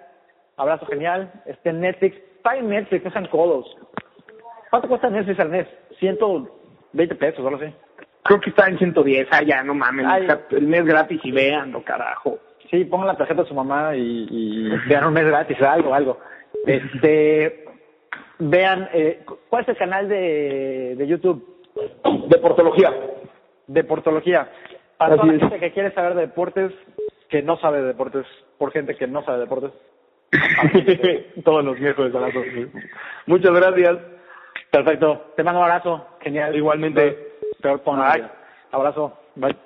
Abrazo 0.57 0.87
genial. 0.87 1.33
Está 1.47 1.71
en 1.71 1.81
Netflix. 1.81 2.17
Está 2.37 2.57
en 2.57 2.69
Netflix, 2.69 3.05
no 3.05 3.11
sean 3.11 3.27
codos. 3.29 3.67
¿Cuánto 4.71 4.89
cuesta 4.89 5.09
Netflix 5.09 5.41
al 5.41 5.51
mes? 5.51 5.67
120 5.99 7.15
pesos, 7.15 7.45
algo 7.45 7.57
así. 7.57 7.73
Creo 8.23 8.41
que 8.41 8.51
está 8.51 8.67
en 8.67 8.79
110. 8.79 9.29
Ah, 9.31 9.43
ya, 9.43 9.63
no 9.63 9.75
mames. 9.75 10.07
Ay. 10.09 10.27
El 10.51 10.67
mes 10.67 10.85
gratis 10.85 11.21
y 11.25 11.31
veanlo, 11.31 11.83
carajo. 11.85 12.39
Sí, 12.71 12.85
pongan 12.85 13.09
la 13.09 13.17
tarjeta 13.17 13.43
de 13.43 13.49
su 13.49 13.55
mamá 13.55 13.95
y, 13.95 14.27
y 14.31 14.69
vean 14.89 15.07
un 15.07 15.13
mes 15.13 15.27
gratis, 15.27 15.61
algo, 15.63 15.95
algo. 15.95 16.19
Este, 16.67 17.65
vean, 18.39 18.89
eh, 18.93 19.25
¿cuál 19.49 19.63
es 19.63 19.69
el 19.69 19.77
canal 19.77 20.09
de, 20.09 20.95
de 20.97 21.07
YouTube? 21.07 21.63
De 23.67 23.85
portología. 23.85 24.49
Para 24.99 25.17
toda 25.17 25.33
la 25.33 25.39
gente 25.39 25.59
que 25.59 25.73
quiere 25.73 25.93
saber 25.93 26.15
de 26.15 26.23
deportes, 26.23 26.73
que 27.29 27.43
no 27.43 27.57
sabe 27.59 27.81
de 27.81 27.89
deportes, 27.89 28.27
por 28.59 28.73
gente 28.73 28.95
que 28.95 29.07
no 29.07 29.25
sabe 29.25 29.39
de 29.39 29.45
deportes. 29.45 29.73
Todos 31.45 31.65
los 31.65 31.79
miércoles 31.79 32.15
a 32.15 32.21
las. 32.21 32.35
Muchas 33.27 33.53
gracias. 33.53 33.99
Perfecto. 34.71 35.33
Te 35.37 35.43
mando 35.43 35.61
un 35.61 35.67
abrazo. 35.67 36.07
Genial. 36.21 36.55
Igualmente. 36.55 37.35
Peor. 37.61 37.83
Bye. 37.85 38.25
Abrazo. 38.73 39.19
Bye. 39.37 39.57